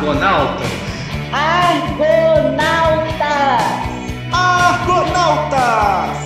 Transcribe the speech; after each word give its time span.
Argonautas? 0.00 0.66
Argonautas! 1.30 2.56
Argonautas! 4.32 6.16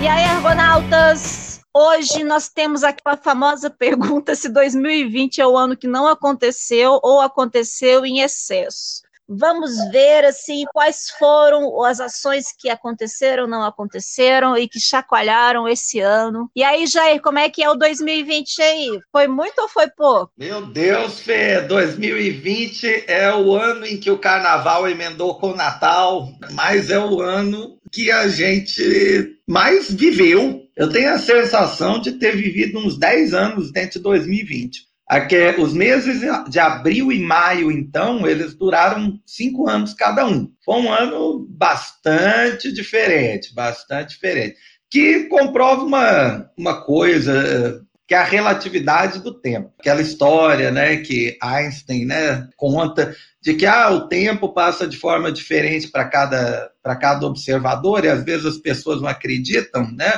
E 0.00 0.08
aí, 0.08 0.24
Argonautas? 0.24 1.60
Hoje 1.74 2.24
nós 2.24 2.48
temos 2.48 2.82
aquela 2.82 3.18
famosa 3.18 3.68
pergunta 3.68 4.34
se 4.34 4.48
2020 4.48 5.42
é 5.42 5.46
o 5.46 5.54
ano 5.54 5.76
que 5.76 5.86
não 5.86 6.08
aconteceu 6.08 6.98
ou 7.02 7.20
aconteceu 7.20 8.06
em 8.06 8.20
excesso. 8.20 9.02
Vamos 9.38 9.72
ver 9.90 10.24
assim 10.24 10.64
quais 10.72 11.10
foram 11.18 11.82
as 11.84 12.00
ações 12.00 12.46
que 12.56 12.68
aconteceram, 12.68 13.46
não 13.46 13.64
aconteceram 13.64 14.56
e 14.56 14.68
que 14.68 14.80
chacoalharam 14.80 15.68
esse 15.68 16.00
ano. 16.00 16.50
E 16.54 16.62
aí, 16.62 16.86
Jair, 16.86 17.20
como 17.20 17.38
é 17.38 17.48
que 17.48 17.62
é 17.62 17.70
o 17.70 17.74
2020 17.74 18.62
aí? 18.62 19.00
Foi 19.10 19.26
muito 19.26 19.60
ou 19.60 19.68
foi 19.68 19.88
pouco? 19.88 20.30
Meu 20.36 20.66
Deus, 20.66 21.20
Fê, 21.20 21.60
2020 21.62 23.04
é 23.06 23.34
o 23.34 23.54
ano 23.54 23.86
em 23.86 23.98
que 23.98 24.10
o 24.10 24.18
carnaval 24.18 24.88
emendou 24.88 25.38
com 25.38 25.50
o 25.50 25.56
Natal, 25.56 26.28
mas 26.52 26.90
é 26.90 26.98
o 26.98 27.20
ano 27.20 27.78
que 27.90 28.10
a 28.10 28.28
gente 28.28 29.38
mais 29.46 29.90
viveu. 29.90 30.62
Eu 30.76 30.88
tenho 30.88 31.12
a 31.12 31.18
sensação 31.18 32.00
de 32.00 32.12
ter 32.12 32.34
vivido 32.34 32.78
uns 32.78 32.98
10 32.98 33.34
anos 33.34 33.70
dentro 33.70 33.98
de 33.98 34.04
2020. 34.04 34.91
Aqui, 35.08 35.54
os 35.58 35.74
meses 35.74 36.22
de 36.48 36.58
abril 36.58 37.12
e 37.12 37.20
maio, 37.20 37.70
então, 37.70 38.26
eles 38.26 38.54
duraram 38.54 39.20
cinco 39.26 39.68
anos 39.68 39.92
cada 39.92 40.26
um. 40.26 40.50
Foi 40.64 40.76
um 40.76 40.92
ano 40.92 41.46
bastante 41.50 42.72
diferente, 42.72 43.54
bastante 43.54 44.10
diferente. 44.10 44.56
Que 44.90 45.24
comprova 45.24 45.82
uma, 45.82 46.50
uma 46.56 46.82
coisa, 46.84 47.84
que 48.06 48.14
é 48.14 48.18
a 48.18 48.24
relatividade 48.24 49.18
do 49.18 49.38
tempo. 49.38 49.72
Aquela 49.78 50.00
história 50.00 50.70
né, 50.70 50.98
que 50.98 51.36
Einstein 51.42 52.06
né, 52.06 52.48
conta 52.56 53.14
de 53.42 53.54
que 53.54 53.66
ah, 53.66 53.90
o 53.90 54.08
tempo 54.08 54.50
passa 54.50 54.86
de 54.86 54.96
forma 54.96 55.32
diferente 55.32 55.88
para 55.88 56.04
cada, 56.04 56.70
cada 57.00 57.26
observador, 57.26 58.04
e 58.04 58.08
às 58.08 58.22
vezes 58.24 58.46
as 58.46 58.56
pessoas 58.56 59.02
não 59.02 59.08
acreditam, 59.08 59.90
né? 59.92 60.12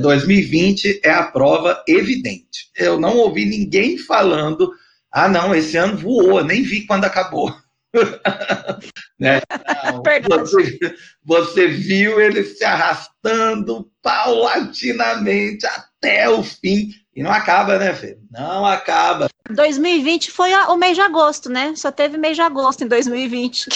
2020 0.00 1.00
é, 1.02 1.08
é 1.08 1.12
a 1.12 1.24
prova 1.24 1.82
evidente. 1.88 2.70
Eu 2.76 3.00
não 3.00 3.16
ouvi 3.16 3.44
ninguém 3.44 3.98
falando, 3.98 4.70
ah, 5.10 5.28
não, 5.28 5.52
esse 5.52 5.76
ano 5.76 5.96
voou, 5.96 6.44
nem 6.44 6.62
vi 6.62 6.86
quando 6.86 7.04
acabou. 7.04 7.52
né? 9.18 9.40
não, 10.28 10.46
você, 10.46 10.78
você 11.24 11.66
viu 11.66 12.20
ele 12.20 12.44
se 12.44 12.64
arrastando 12.64 13.90
paulatinamente 14.00 15.66
até 15.66 16.28
o 16.28 16.44
fim. 16.44 16.90
E 17.18 17.22
não 17.24 17.32
acaba, 17.32 17.80
né, 17.80 17.92
Fê? 17.92 18.16
Não 18.30 18.64
acaba. 18.64 19.28
2020 19.50 20.30
foi 20.30 20.54
o 20.54 20.76
mês 20.76 20.94
de 20.94 21.00
agosto, 21.00 21.50
né? 21.50 21.74
Só 21.74 21.90
teve 21.90 22.16
mês 22.16 22.36
de 22.36 22.42
agosto 22.42 22.84
em 22.84 22.86
2020. 22.86 23.70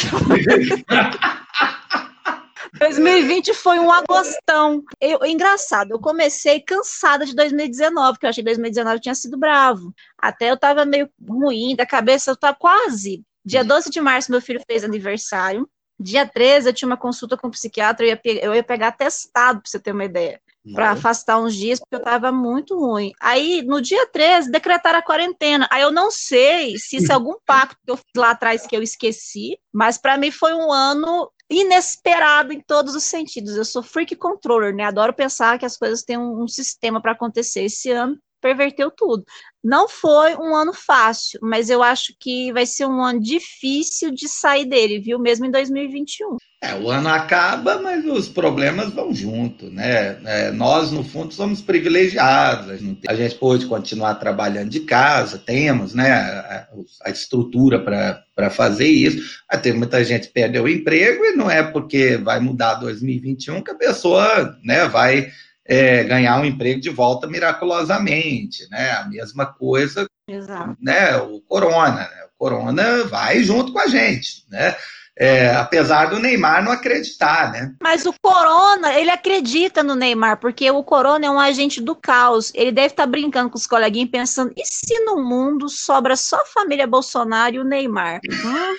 2020 2.79 3.53
foi 3.59 3.81
um 3.81 3.91
agostão. 3.91 4.85
Eu, 5.01 5.25
engraçado, 5.25 5.91
eu 5.91 5.98
comecei 5.98 6.61
cansada 6.61 7.27
de 7.27 7.35
2019, 7.35 8.13
porque 8.13 8.27
eu 8.27 8.31
achei 8.31 8.45
que 8.45 8.51
2019 8.51 9.01
tinha 9.01 9.15
sido 9.17 9.37
bravo. 9.37 9.93
Até 10.17 10.48
eu 10.48 10.57
tava 10.57 10.85
meio 10.85 11.11
ruim 11.29 11.75
da 11.75 11.85
cabeça, 11.85 12.31
eu 12.31 12.37
tava 12.37 12.57
quase. 12.57 13.25
Dia 13.45 13.65
12 13.65 13.91
de 13.91 14.01
março, 14.01 14.31
meu 14.31 14.41
filho 14.41 14.63
fez 14.65 14.85
aniversário. 14.85 15.69
Dia 15.98 16.25
13, 16.25 16.69
eu 16.69 16.73
tinha 16.73 16.87
uma 16.87 16.97
consulta 16.97 17.37
com 17.37 17.48
o 17.48 17.51
um 17.51 17.53
psiquiatra, 17.53 18.07
eu 18.07 18.11
ia, 18.11 18.20
eu 18.41 18.55
ia 18.55 18.63
pegar 18.63 18.93
testado, 18.93 19.61
pra 19.61 19.69
você 19.69 19.81
ter 19.81 19.91
uma 19.91 20.05
ideia 20.05 20.41
para 20.72 20.86
uhum. 20.86 20.92
afastar 20.92 21.41
uns 21.41 21.55
dias, 21.55 21.80
porque 21.80 21.94
eu 21.94 21.98
estava 21.98 22.30
muito 22.30 22.78
ruim. 22.78 23.12
Aí, 23.20 23.62
no 23.62 23.80
dia 23.80 24.06
13, 24.06 24.50
decretaram 24.50 24.98
a 24.98 25.02
quarentena. 25.02 25.68
Aí 25.70 25.82
eu 25.82 25.91
não 25.91 26.10
sei 26.10 26.78
se 26.78 26.96
isso 26.96 27.10
é 27.10 27.14
algum 27.14 27.34
pacto 27.44 27.77
que 27.84 27.91
eu 27.91 27.96
fiz 27.96 28.06
lá 28.16 28.30
atrás 28.30 28.66
que 28.66 28.77
eu 28.77 28.83
esqueci, 28.83 29.58
mas 29.72 29.98
para 29.98 30.16
mim 30.16 30.30
foi 30.30 30.55
um 30.55 30.72
ano 30.72 31.30
inesperado 31.51 32.52
em 32.52 32.61
todos 32.61 32.95
os 32.95 33.05
sentidos. 33.05 33.56
Eu 33.56 33.64
sou 33.64 33.83
freak 33.83 34.14
controller, 34.17 34.74
né? 34.74 34.84
Adoro 34.84 35.12
pensar 35.12 35.58
que 35.58 35.67
as 35.67 35.77
coisas 35.77 36.02
têm 36.02 36.17
um, 36.17 36.42
um 36.42 36.48
sistema 36.48 37.01
para 37.01 37.12
acontecer. 37.12 37.64
Esse 37.64 37.90
ano 37.90 38.17
perverteu 38.42 38.91
tudo. 38.91 39.25
Não 39.64 39.89
foi 39.89 40.35
um 40.35 40.57
ano 40.57 40.73
fácil, 40.75 41.39
mas 41.41 41.70
eu 41.70 41.83
acho 41.83 42.13
que 42.19 42.53
vai 42.53 42.67
ser 42.67 42.85
um 42.85 43.01
ano 43.01 43.20
difícil 43.20 44.11
de 44.11 44.29
sair 44.29 44.64
dele, 44.67 44.98
viu? 44.98 45.20
Mesmo 45.20 45.47
em 45.47 45.51
2021. 45.53 46.36
É, 46.61 46.75
o 46.75 46.91
ano 46.91 47.08
acaba, 47.08 47.81
mas 47.81 48.05
os 48.05 48.29
problemas 48.29 48.92
vão 48.92 49.14
junto, 49.14 49.70
né? 49.70 50.19
É, 50.25 50.51
nós, 50.51 50.91
no 50.91 51.05
fundo, 51.05 51.33
somos 51.33 51.61
privilegiados. 51.61 52.70
A 52.70 52.77
gente, 52.77 53.01
a 53.08 53.14
gente 53.14 53.36
pode 53.36 53.67
continuar 53.67 54.17
trabalhando 54.17 54.70
de 54.70 54.81
casa, 54.81 55.39
temos 55.39 55.95
né, 55.95 56.11
a, 56.11 56.67
a 57.05 57.11
estrutura 57.11 57.81
para 57.81 58.51
fazer 58.51 58.89
isso. 58.89 59.41
Tem 59.63 59.73
muita 59.73 60.05
gente 60.05 60.29
perdeu 60.29 60.64
o 60.64 60.69
emprego 60.69 61.25
e 61.25 61.36
não 61.36 61.48
é 61.48 61.63
porque 61.63 62.17
vai 62.17 62.41
mudar 62.41 62.75
2021 62.75 63.63
que 63.63 63.70
a 63.70 63.77
pessoa 63.77 64.57
né, 64.64 64.89
vai 64.89 65.31
é, 65.72 66.05
ganhar 66.05 66.38
um 66.38 66.44
emprego 66.44 66.83
de 66.83 66.90
volta 66.90 67.27
miraculosamente, 67.27 68.68
né? 68.70 68.90
A 68.90 69.08
mesma 69.08 69.46
coisa, 69.46 70.06
Exato. 70.28 70.77
né? 70.78 71.16
O 71.16 71.40
corona, 71.40 72.00
né? 72.10 72.24
o 72.27 72.38
corona 72.38 73.05
vai 73.05 73.42
junto 73.42 73.72
com 73.72 73.78
a 73.78 73.86
gente, 73.86 74.44
né? 74.50 74.77
É, 75.18 75.55
apesar 75.55 76.06
do 76.06 76.18
Neymar 76.18 76.64
não 76.64 76.73
acreditar, 76.73 77.52
né? 77.52 77.74
Mas 77.83 78.06
o 78.06 78.14
Corona, 78.20 78.95
ele 78.95 79.11
acredita 79.11 79.83
no 79.83 79.95
Neymar, 79.95 80.39
porque 80.39 80.70
o 80.70 80.83
Corona 80.83 81.27
é 81.27 81.30
um 81.30 81.39
agente 81.39 81.83
do 81.83 81.95
caos. 81.95 82.50
Ele 82.55 82.73
deve 82.73 82.89
estar 82.89 83.02
tá 83.02 83.06
brincando 83.06 83.51
com 83.51 83.58
os 83.58 83.67
coleguinhas, 83.67 84.11
pensando: 84.11 84.52
e 84.56 84.64
se 84.64 84.98
no 85.01 85.22
mundo 85.22 85.68
sobra 85.68 86.17
só 86.17 86.36
a 86.36 86.46
família 86.46 86.86
Bolsonaro 86.86 87.56
e 87.56 87.58
o 87.58 87.64
Neymar? 87.64 88.20
Hum? 88.27 88.77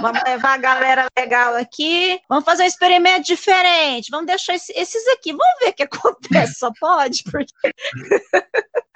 Vamos 0.00 0.22
levar 0.22 0.54
a 0.54 0.58
galera 0.58 1.06
legal 1.18 1.56
aqui, 1.56 2.20
vamos 2.28 2.44
fazer 2.44 2.62
um 2.62 2.66
experimento 2.66 3.26
diferente, 3.26 4.10
vamos 4.10 4.26
deixar 4.26 4.54
esses 4.54 5.08
aqui, 5.08 5.32
vamos 5.32 5.58
ver 5.60 5.70
o 5.70 5.74
que 5.74 5.82
acontece. 5.82 6.60
Só 6.60 6.70
pode? 6.78 7.24
Porque. 7.24 7.52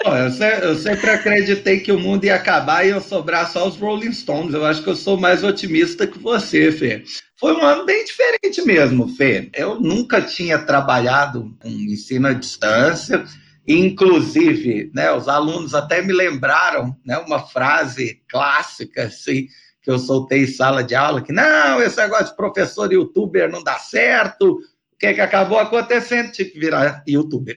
Eu, 0.03 0.31
sempre, 0.31 0.67
eu, 0.67 0.75
sempre 0.77 1.11
acreditei 1.11 1.81
que 1.81 1.93
o 1.93 1.99
mundo 1.99 2.25
ia 2.25 2.35
acabar 2.35 2.85
e 2.85 2.89
ia 2.89 3.01
sobrar 3.01 3.51
só 3.51 3.69
os 3.69 3.77
Rolling 3.77 4.13
Stones. 4.13 4.55
Eu 4.55 4.65
acho 4.65 4.83
que 4.83 4.89
eu 4.89 4.97
sou 4.97 5.19
mais 5.19 5.45
otimista 5.45 6.07
que 6.07 6.19
você, 6.19 6.73
Fê. 6.73 7.05
Foi 7.39 7.55
um 7.55 7.63
ano 7.63 7.85
bem 7.85 8.05
diferente 8.05 8.63
mesmo, 8.63 9.09
Fê. 9.09 9.51
Eu 9.55 9.79
nunca 9.79 10.23
tinha 10.23 10.59
trabalhado 10.59 11.55
com 11.61 11.69
ensino 11.69 12.29
à 12.29 12.33
distância. 12.33 13.25
Inclusive, 13.69 14.91
né, 14.95 15.13
os 15.13 15.29
alunos 15.29 15.75
até 15.75 16.01
me 16.01 16.15
lembraram 16.15 16.97
né, 17.05 17.19
uma 17.19 17.41
frase 17.41 18.23
clássica, 18.27 19.05
assim, 19.05 19.47
que 19.83 19.91
eu 19.91 19.99
soltei 19.99 20.45
em 20.45 20.47
sala 20.47 20.83
de 20.83 20.95
aula, 20.95 21.23
que 21.23 21.33
não, 21.33 21.81
esse 21.83 21.97
negócio 21.99 22.27
de 22.27 22.37
professor 22.37 22.91
youtuber 22.91 23.51
não 23.51 23.63
dá 23.63 23.79
certo, 23.79 24.59
que, 25.01 25.07
é 25.07 25.15
que 25.15 25.21
acabou 25.23 25.59
acontecendo? 25.59 26.31
Tive 26.31 26.51
que 26.51 26.61
virar 26.61 27.03
youtuber. 27.09 27.57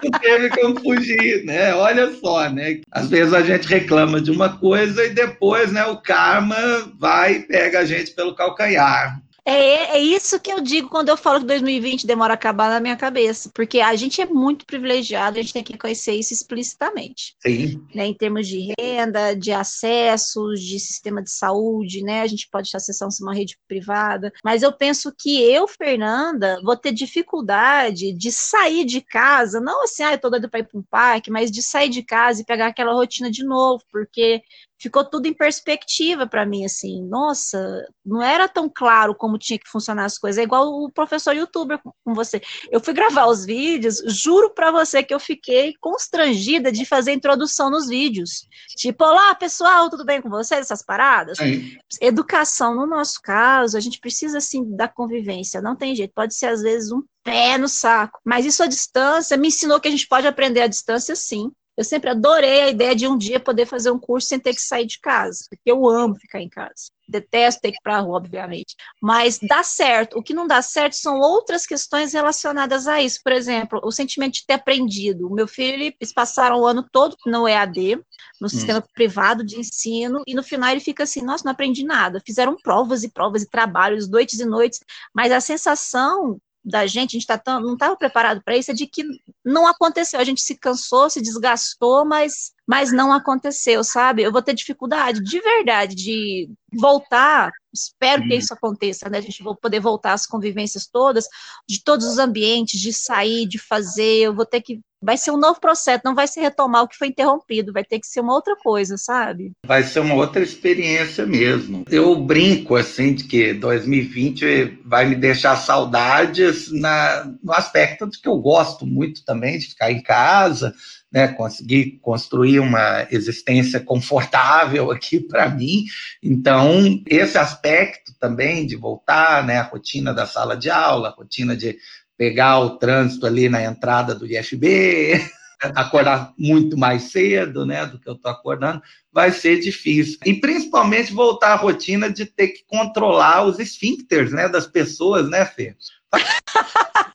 Não 0.00 0.20
teve 0.20 0.48
como 0.50 0.80
fugir, 0.80 1.44
né? 1.44 1.74
Olha 1.74 2.14
só, 2.14 2.48
né? 2.48 2.80
Às 2.92 3.10
vezes 3.10 3.34
a 3.34 3.42
gente 3.42 3.66
reclama 3.66 4.20
de 4.20 4.30
uma 4.30 4.56
coisa 4.58 5.04
e 5.04 5.10
depois, 5.10 5.72
né, 5.72 5.84
o 5.86 5.96
karma 5.96 6.56
vai 6.96 7.34
e 7.34 7.42
pega 7.42 7.80
a 7.80 7.84
gente 7.84 8.12
pelo 8.12 8.34
calcanhar. 8.34 9.20
É, 9.48 9.96
é 9.96 9.98
isso 9.98 10.38
que 10.38 10.52
eu 10.52 10.60
digo 10.60 10.90
quando 10.90 11.08
eu 11.08 11.16
falo 11.16 11.40
que 11.40 11.46
2020 11.46 12.06
demora 12.06 12.34
a 12.34 12.36
acabar 12.36 12.68
na 12.68 12.80
minha 12.80 12.96
cabeça, 12.96 13.50
porque 13.54 13.80
a 13.80 13.96
gente 13.96 14.20
é 14.20 14.26
muito 14.26 14.66
privilegiado, 14.66 15.38
a 15.38 15.42
gente 15.42 15.54
tem 15.54 15.64
que 15.64 15.78
conhecer 15.78 16.12
isso 16.12 16.34
explicitamente. 16.34 17.34
Sim. 17.40 17.82
Né, 17.94 18.08
em 18.08 18.14
termos 18.14 18.46
de 18.46 18.74
renda, 18.78 19.34
de 19.34 19.50
acessos, 19.50 20.60
de 20.60 20.78
sistema 20.78 21.22
de 21.22 21.30
saúde, 21.30 22.02
né? 22.02 22.20
A 22.20 22.26
gente 22.26 22.46
pode 22.50 22.68
acessar 22.74 23.08
uma 23.22 23.34
rede 23.34 23.56
privada, 23.66 24.30
mas 24.44 24.62
eu 24.62 24.70
penso 24.70 25.10
que 25.18 25.42
eu, 25.42 25.66
Fernanda, 25.66 26.60
vou 26.62 26.76
ter 26.76 26.92
dificuldade 26.92 28.12
de 28.12 28.30
sair 28.30 28.84
de 28.84 29.00
casa, 29.00 29.60
não 29.60 29.84
assim, 29.84 30.02
ah, 30.02 30.12
eu 30.12 30.18
tô 30.18 30.28
doido 30.28 30.50
para 30.50 30.60
ir 30.60 30.64
para 30.64 30.78
um 30.78 30.84
parque, 30.90 31.30
mas 31.30 31.50
de 31.50 31.62
sair 31.62 31.88
de 31.88 32.02
casa 32.02 32.42
e 32.42 32.44
pegar 32.44 32.66
aquela 32.66 32.92
rotina 32.92 33.30
de 33.30 33.42
novo, 33.44 33.82
porque 33.90 34.42
ficou 34.78 35.04
tudo 35.04 35.26
em 35.26 35.34
perspectiva 35.34 36.26
para 36.26 36.46
mim, 36.46 36.64
assim, 36.64 37.04
nossa, 37.04 37.84
não 38.04 38.22
era 38.22 38.48
tão 38.48 38.70
claro 38.72 39.14
como 39.14 39.38
tinha 39.38 39.58
que 39.58 39.68
funcionar 39.68 40.04
as 40.04 40.16
coisas, 40.16 40.38
é 40.38 40.42
igual 40.42 40.68
o 40.68 40.90
professor 40.90 41.34
youtuber 41.34 41.80
com 41.82 42.14
você. 42.14 42.40
Eu 42.70 42.80
fui 42.80 42.94
gravar 42.94 43.26
os 43.26 43.44
vídeos, 43.44 44.02
juro 44.06 44.50
para 44.54 44.70
você 44.70 45.02
que 45.02 45.12
eu 45.12 45.20
fiquei 45.20 45.74
constrangida 45.80 46.70
de 46.70 46.84
fazer 46.84 47.12
introdução 47.12 47.70
nos 47.70 47.88
vídeos. 47.88 48.46
Tipo, 48.76 49.04
olá 49.04 49.34
pessoal, 49.34 49.90
tudo 49.90 50.04
bem 50.04 50.22
com 50.22 50.28
vocês? 50.28 50.60
Essas 50.60 50.82
paradas? 50.82 51.38
Sim. 51.38 51.76
Educação, 52.00 52.74
no 52.74 52.86
nosso 52.86 53.20
caso, 53.22 53.76
a 53.76 53.80
gente 53.80 53.98
precisa, 54.00 54.38
assim, 54.38 54.64
da 54.76 54.86
convivência, 54.86 55.60
não 55.60 55.74
tem 55.74 55.94
jeito, 55.94 56.12
pode 56.14 56.34
ser 56.34 56.46
às 56.46 56.62
vezes 56.62 56.92
um 56.92 57.02
pé 57.24 57.58
no 57.58 57.68
saco, 57.68 58.20
mas 58.24 58.46
isso 58.46 58.62
à 58.62 58.66
distância 58.66 59.36
me 59.36 59.48
ensinou 59.48 59.80
que 59.80 59.88
a 59.88 59.90
gente 59.90 60.06
pode 60.06 60.26
aprender 60.26 60.62
à 60.62 60.66
distância 60.66 61.14
sim 61.14 61.50
Eu 61.78 61.84
sempre 61.84 62.10
adorei 62.10 62.62
a 62.62 62.70
ideia 62.70 62.92
de 62.92 63.06
um 63.06 63.16
dia 63.16 63.38
poder 63.38 63.64
fazer 63.64 63.92
um 63.92 64.00
curso 64.00 64.26
sem 64.26 64.40
ter 64.40 64.52
que 64.52 64.60
sair 64.60 64.84
de 64.84 64.98
casa, 64.98 65.44
porque 65.48 65.70
eu 65.70 65.88
amo 65.88 66.16
ficar 66.16 66.40
em 66.40 66.48
casa. 66.48 66.90
Detesto 67.08 67.60
ter 67.60 67.70
que 67.70 67.78
ir 67.78 67.82
para 67.84 67.98
a 67.98 68.00
rua, 68.00 68.16
obviamente. 68.16 68.74
Mas 69.00 69.38
dá 69.40 69.62
certo. 69.62 70.18
O 70.18 70.22
que 70.22 70.34
não 70.34 70.44
dá 70.44 70.60
certo 70.60 70.94
são 70.94 71.20
outras 71.20 71.64
questões 71.64 72.12
relacionadas 72.12 72.88
a 72.88 73.00
isso. 73.00 73.20
Por 73.22 73.32
exemplo, 73.32 73.80
o 73.84 73.92
sentimento 73.92 74.34
de 74.34 74.44
ter 74.44 74.54
aprendido. 74.54 75.28
O 75.28 75.32
meu 75.32 75.46
filho, 75.46 75.84
eles 75.84 76.12
passaram 76.12 76.58
o 76.58 76.66
ano 76.66 76.84
todo 76.90 77.16
no 77.24 77.46
EAD, 77.46 77.94
no 78.40 78.46
hum. 78.46 78.48
sistema 78.48 78.80
hum. 78.80 78.90
privado 78.92 79.44
de 79.44 79.60
ensino, 79.60 80.20
e 80.26 80.34
no 80.34 80.42
final 80.42 80.70
ele 80.70 80.80
fica 80.80 81.04
assim: 81.04 81.22
nossa, 81.22 81.44
não 81.44 81.52
aprendi 81.52 81.84
nada. 81.84 82.20
Fizeram 82.26 82.56
provas 82.56 83.04
e 83.04 83.08
provas 83.08 83.42
e 83.42 83.48
trabalhos, 83.48 84.10
noites 84.10 84.40
e 84.40 84.44
noites, 84.44 84.80
mas 85.14 85.30
a 85.30 85.40
sensação 85.40 86.40
da 86.64 86.86
gente, 86.86 87.16
a 87.16 87.18
gente 87.18 87.26
tá 87.26 87.38
tão, 87.38 87.60
não 87.60 87.74
estava 87.74 87.96
preparado 87.96 88.42
para 88.44 88.56
isso, 88.56 88.70
é 88.70 88.74
de 88.74 88.86
que 88.86 89.02
não 89.44 89.66
aconteceu. 89.66 90.20
A 90.20 90.24
gente 90.24 90.40
se 90.40 90.56
cansou, 90.56 91.08
se 91.08 91.20
desgastou, 91.20 92.04
mas, 92.04 92.52
mas 92.66 92.92
não 92.92 93.12
aconteceu, 93.12 93.82
sabe? 93.82 94.22
Eu 94.22 94.32
vou 94.32 94.42
ter 94.42 94.54
dificuldade, 94.54 95.22
de 95.22 95.40
verdade, 95.40 95.94
de 95.94 96.50
voltar. 96.72 97.50
Espero 97.72 98.22
que 98.22 98.32
uhum. 98.32 98.38
isso 98.38 98.52
aconteça, 98.52 99.08
né? 99.08 99.18
A 99.18 99.22
gente 99.22 99.42
vai 99.42 99.54
poder 99.54 99.80
voltar 99.80 100.12
às 100.12 100.26
convivências 100.26 100.86
todas, 100.86 101.26
de 101.66 101.82
todos 101.82 102.06
os 102.06 102.18
ambientes, 102.18 102.80
de 102.80 102.92
sair, 102.92 103.46
de 103.46 103.58
fazer. 103.58 104.18
Eu 104.18 104.34
vou 104.34 104.44
ter 104.44 104.60
que 104.60 104.80
vai 105.00 105.16
ser 105.16 105.30
um 105.30 105.36
novo 105.36 105.60
processo, 105.60 106.02
não 106.04 106.14
vai 106.14 106.26
se 106.26 106.40
retomar 106.40 106.82
o 106.82 106.88
que 106.88 106.96
foi 106.96 107.08
interrompido, 107.08 107.72
vai 107.72 107.84
ter 107.84 108.00
que 108.00 108.06
ser 108.06 108.20
uma 108.20 108.34
outra 108.34 108.56
coisa, 108.56 108.96
sabe? 108.96 109.52
Vai 109.66 109.82
ser 109.82 110.00
uma 110.00 110.14
outra 110.14 110.42
experiência 110.42 111.24
mesmo. 111.24 111.84
Eu 111.90 112.16
brinco 112.16 112.74
assim 112.76 113.14
de 113.14 113.24
que 113.24 113.54
2020 113.54 114.80
vai 114.84 115.06
me 115.06 115.14
deixar 115.14 115.56
saudades 115.56 116.70
na, 116.72 117.32
no 117.42 117.52
aspecto 117.52 118.08
de 118.08 118.20
que 118.20 118.28
eu 118.28 118.38
gosto 118.38 118.86
muito 118.86 119.24
também 119.24 119.58
de 119.58 119.68
ficar 119.68 119.90
em 119.90 120.02
casa, 120.02 120.74
né, 121.12 121.28
conseguir 121.28 121.98
construir 122.02 122.60
uma 122.60 123.06
existência 123.10 123.80
confortável 123.80 124.90
aqui 124.92 125.20
para 125.20 125.48
mim. 125.48 125.84
Então, 126.22 127.02
esse 127.06 127.38
aspecto 127.38 128.12
também 128.20 128.66
de 128.66 128.76
voltar, 128.76 129.44
né, 129.46 129.58
a 129.58 129.62
rotina 129.62 130.12
da 130.12 130.26
sala 130.26 130.56
de 130.56 130.70
aula, 130.70 131.08
a 131.08 131.12
rotina 131.12 131.56
de 131.56 131.76
pegar 132.18 132.58
o 132.58 132.76
trânsito 132.78 133.24
ali 133.24 133.48
na 133.48 133.62
entrada 133.62 134.14
do 134.14 134.26
IFB, 134.26 135.24
acordar 135.74 136.34
muito 136.36 136.76
mais 136.76 137.04
cedo, 137.04 137.64
né, 137.64 137.86
do 137.86 137.98
que 137.98 138.08
eu 138.08 138.14
estou 138.14 138.30
acordando, 138.30 138.82
vai 139.12 139.30
ser 139.30 139.60
difícil. 139.60 140.18
E 140.26 140.34
principalmente 140.34 141.14
voltar 141.14 141.52
à 141.52 141.56
rotina 141.56 142.10
de 142.10 142.26
ter 142.26 142.48
que 142.48 142.64
controlar 142.66 143.44
os 143.44 143.58
esfíncteres, 143.58 144.32
né, 144.32 144.48
das 144.48 144.66
pessoas, 144.66 145.30
né, 145.30 145.46
Fê? 145.46 145.74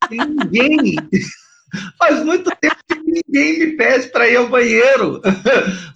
Ninguém 0.09 0.95
Faz 1.97 2.23
muito 2.23 2.51
tempo 2.61 2.75
que 2.87 2.99
ninguém 2.99 3.59
me 3.59 3.67
pede 3.75 4.07
para 4.09 4.27
ir 4.27 4.35
ao 4.35 4.47
banheiro. 4.47 5.21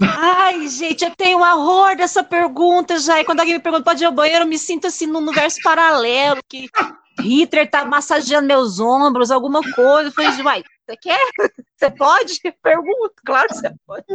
Ai, 0.02 0.68
gente, 0.68 1.06
eu 1.06 1.12
tenho 1.16 1.40
horror 1.40 1.96
dessa 1.96 2.24
pergunta 2.24 2.98
já. 2.98 3.22
E 3.22 3.26
quando 3.26 3.40
alguém 3.40 3.56
me 3.56 3.62
pergunta 3.62 3.84
pode 3.84 4.04
ir 4.04 4.08
ao 4.08 4.12
banheiro, 4.12 4.44
eu 4.44 4.48
me 4.48 4.58
sinto 4.58 4.88
assim 4.88 5.06
num 5.06 5.20
universo 5.20 5.60
paralelo, 5.64 6.42
que 6.50 6.68
Hitler 7.20 7.70
tá 7.70 7.86
massageando 7.86 8.48
meus 8.48 8.80
ombros, 8.80 9.32
alguma 9.32 9.62
coisa. 9.74 10.10
Eu 10.10 10.12
falei, 10.12 10.42
uai, 10.42 10.64
você 10.88 10.98
quer? 10.98 11.28
Você 11.76 11.92
pode? 11.92 12.40
Pergunto, 12.64 13.14
claro 13.26 13.48
que 13.50 13.56
você 13.56 13.72
pode. 13.86 14.06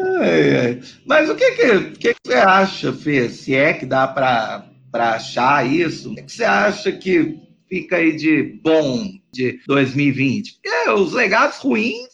Mas 1.06 1.28
o 1.28 1.34
que, 1.34 1.50
que, 1.52 1.90
que, 1.90 2.14
que 2.14 2.20
você 2.24 2.34
acha, 2.34 2.92
Fê? 2.92 3.28
Se 3.28 3.54
é 3.54 3.72
que 3.72 3.86
dá 3.86 4.08
para 4.08 4.64
achar 4.92 5.66
isso, 5.66 6.12
o 6.12 6.14
que, 6.14 6.22
que 6.22 6.32
você 6.32 6.44
acha 6.44 6.92
que 6.92 7.38
fica 7.68 7.96
aí 7.96 8.16
de 8.16 8.60
bom 8.62 9.08
de 9.32 9.60
2020? 9.66 10.60
Porque 10.62 10.90
os 10.90 11.12
legados 11.12 11.58
ruins 11.58 12.08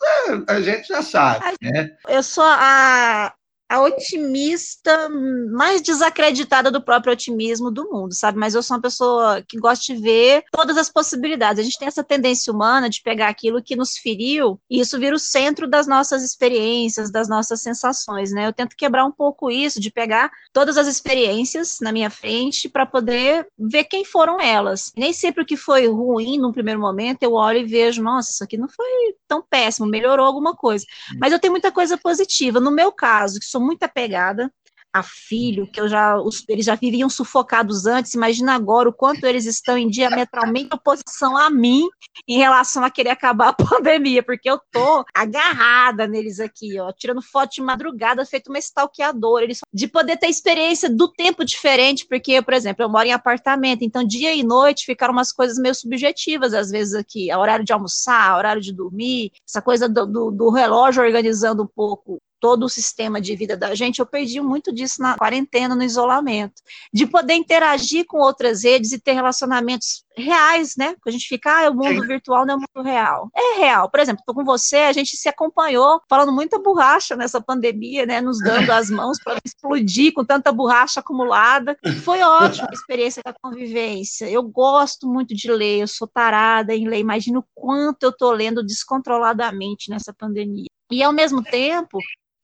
a, 0.48 0.54
a 0.54 0.60
gente 0.60 0.88
já 0.88 1.02
sabe, 1.02 1.56
né? 1.62 1.90
Eu 2.08 2.22
sou 2.22 2.44
a, 2.44 3.32
a 3.68 3.80
otimista 3.82 5.08
mais 5.50 5.82
desacreditada 5.82 6.70
do 6.70 6.82
próprio 6.82 7.12
otimismo 7.12 7.70
do 7.70 7.88
mundo, 7.90 8.14
sabe? 8.14 8.38
Mas 8.38 8.54
eu 8.54 8.62
sou 8.62 8.76
uma 8.76 8.82
pessoa 8.82 9.42
que 9.46 9.58
gosta 9.58 9.84
de 9.84 10.00
ver 10.00 10.44
todas 10.50 10.78
as 10.78 10.88
possibilidades. 10.88 11.60
A 11.60 11.64
gente 11.64 11.78
tem 11.78 11.88
essa 11.88 12.02
tendência 12.02 12.52
humana 12.52 12.88
de 12.88 13.02
pegar 13.02 13.28
aquilo 13.28 13.62
que 13.62 13.76
nos 13.76 13.98
feriu 13.98 14.58
e 14.70 14.80
isso 14.80 14.98
vira 14.98 15.14
o 15.14 15.18
centro 15.18 15.68
das 15.68 15.86
nossas 15.86 16.22
experiências, 16.22 17.10
das 17.10 17.28
nossas 17.28 17.60
sensações, 17.60 18.32
né? 18.32 18.46
Eu 18.46 18.52
tento 18.52 18.76
quebrar 18.76 19.04
um 19.04 19.12
pouco 19.12 19.50
isso, 19.50 19.80
de 19.80 19.90
pegar 19.90 20.30
todas 20.52 20.78
as 20.78 20.86
experiências 20.86 21.78
na 21.80 21.92
minha 21.92 22.10
frente 22.10 22.68
para 22.68 22.86
poder 22.86 23.46
ver 23.58 23.84
quem 23.84 24.04
foram 24.04 24.40
elas. 24.40 24.92
Nem 24.96 25.12
sempre 25.12 25.42
o 25.42 25.46
que 25.46 25.56
foi 25.56 25.86
ruim 25.88 26.38
no 26.38 26.52
primeiro 26.52 26.80
momento 26.80 27.22
eu 27.22 27.34
olho 27.34 27.58
e 27.58 27.64
vejo, 27.64 28.02
nossa, 28.02 28.30
isso 28.30 28.42
aqui 28.44 28.56
não 28.56 28.68
foi 28.68 29.14
tão 29.26 29.42
péssimo, 29.42 29.86
melhorou 29.86 30.24
alguma 30.24 30.54
coisa. 30.54 30.84
Hum. 31.12 31.18
Mas 31.20 31.32
eu 31.32 31.38
tenho 31.38 31.52
muita 31.52 31.70
coisa 31.70 31.98
positiva. 31.98 32.60
No 32.60 32.70
meu 32.70 32.90
caso, 32.90 33.38
que 33.38 33.46
sou 33.46 33.57
sou 33.58 33.60
muito 33.60 33.82
apegada 33.82 34.50
a 34.90 35.02
filho, 35.02 35.70
que 35.70 35.78
eu 35.78 35.86
já, 35.86 36.16
os, 36.16 36.42
eles 36.48 36.64
já 36.64 36.74
viviam 36.74 37.10
sufocados 37.10 37.84
antes, 37.84 38.14
imagina 38.14 38.54
agora 38.54 38.88
o 38.88 38.92
quanto 38.92 39.24
eles 39.26 39.44
estão 39.44 39.76
em 39.76 39.86
diametralmente 39.86 40.74
oposição 40.74 41.36
a 41.36 41.50
mim 41.50 41.86
em 42.26 42.38
relação 42.38 42.82
a 42.82 42.90
querer 42.90 43.10
acabar 43.10 43.48
a 43.48 43.52
pandemia, 43.52 44.22
porque 44.22 44.48
eu 44.48 44.58
tô 44.72 45.04
agarrada 45.14 46.06
neles 46.06 46.40
aqui, 46.40 46.80
ó, 46.80 46.90
tirando 46.90 47.20
foto 47.20 47.56
de 47.56 47.60
madrugada, 47.60 48.24
feito 48.24 48.48
uma 48.48 48.58
stalkeadora, 48.58 49.44
eles, 49.44 49.60
de 49.72 49.86
poder 49.86 50.16
ter 50.16 50.28
experiência 50.28 50.88
do 50.88 51.06
tempo 51.12 51.44
diferente, 51.44 52.06
porque, 52.06 52.40
por 52.40 52.54
exemplo, 52.54 52.82
eu 52.82 52.88
moro 52.88 53.06
em 53.06 53.12
apartamento, 53.12 53.82
então 53.82 54.02
dia 54.02 54.34
e 54.34 54.42
noite 54.42 54.86
ficaram 54.86 55.12
umas 55.12 55.32
coisas 55.32 55.58
meio 55.58 55.74
subjetivas, 55.74 56.54
às 56.54 56.70
vezes 56.70 56.94
aqui, 56.94 57.30
a 57.30 57.38
horário 57.38 57.64
de 57.64 57.74
almoçar, 57.74 58.30
a 58.30 58.38
horário 58.38 58.62
de 58.62 58.72
dormir, 58.72 59.32
essa 59.46 59.60
coisa 59.60 59.86
do, 59.86 60.06
do, 60.06 60.30
do 60.30 60.50
relógio 60.50 61.02
organizando 61.02 61.62
um 61.62 61.66
pouco 61.66 62.18
todo 62.40 62.64
o 62.64 62.68
sistema 62.68 63.20
de 63.20 63.34
vida 63.36 63.56
da 63.56 63.74
gente, 63.74 64.00
eu 64.00 64.06
perdi 64.06 64.40
muito 64.40 64.72
disso 64.72 65.00
na 65.02 65.16
quarentena, 65.16 65.74
no 65.74 65.82
isolamento, 65.82 66.62
de 66.92 67.06
poder 67.06 67.34
interagir 67.34 68.04
com 68.06 68.18
outras 68.18 68.64
redes 68.64 68.92
e 68.92 68.98
ter 68.98 69.12
relacionamentos 69.12 70.04
reais, 70.16 70.74
né? 70.76 70.94
Que 71.02 71.08
a 71.08 71.12
gente 71.12 71.28
fica, 71.28 71.66
ah, 71.66 71.70
o 71.70 71.74
mundo 71.74 72.02
Sim. 72.02 72.06
virtual 72.06 72.44
não 72.44 72.54
é 72.54 72.56
o 72.56 72.60
mundo 72.60 72.84
real. 72.84 73.30
É 73.34 73.58
real. 73.58 73.90
Por 73.90 74.00
exemplo, 74.00 74.22
tô 74.26 74.34
com 74.34 74.44
você, 74.44 74.76
a 74.76 74.92
gente 74.92 75.16
se 75.16 75.28
acompanhou 75.28 76.00
falando 76.08 76.32
muita 76.32 76.58
borracha 76.58 77.16
nessa 77.16 77.40
pandemia, 77.40 78.04
né? 78.04 78.20
Nos 78.20 78.38
dando 78.38 78.70
as 78.70 78.90
mãos 78.90 79.18
para 79.22 79.38
explodir 79.44 80.12
com 80.12 80.24
tanta 80.24 80.52
borracha 80.52 81.00
acumulada. 81.00 81.76
Foi 82.04 82.20
ótima 82.20 82.68
a 82.70 82.74
experiência 82.74 83.22
da 83.24 83.32
convivência. 83.32 84.28
Eu 84.28 84.42
gosto 84.42 85.06
muito 85.06 85.34
de 85.34 85.50
ler, 85.50 85.80
eu 85.80 85.88
sou 85.88 86.06
tarada 86.06 86.74
em 86.74 86.88
ler. 86.88 86.98
Imagino 86.98 87.40
o 87.40 87.44
quanto 87.54 88.02
eu 88.02 88.12
tô 88.12 88.30
lendo 88.32 88.64
descontroladamente 88.64 89.90
nessa 89.90 90.12
pandemia. 90.12 90.66
E 90.90 91.02
ao 91.02 91.12
mesmo 91.12 91.42
tempo, 91.42 91.98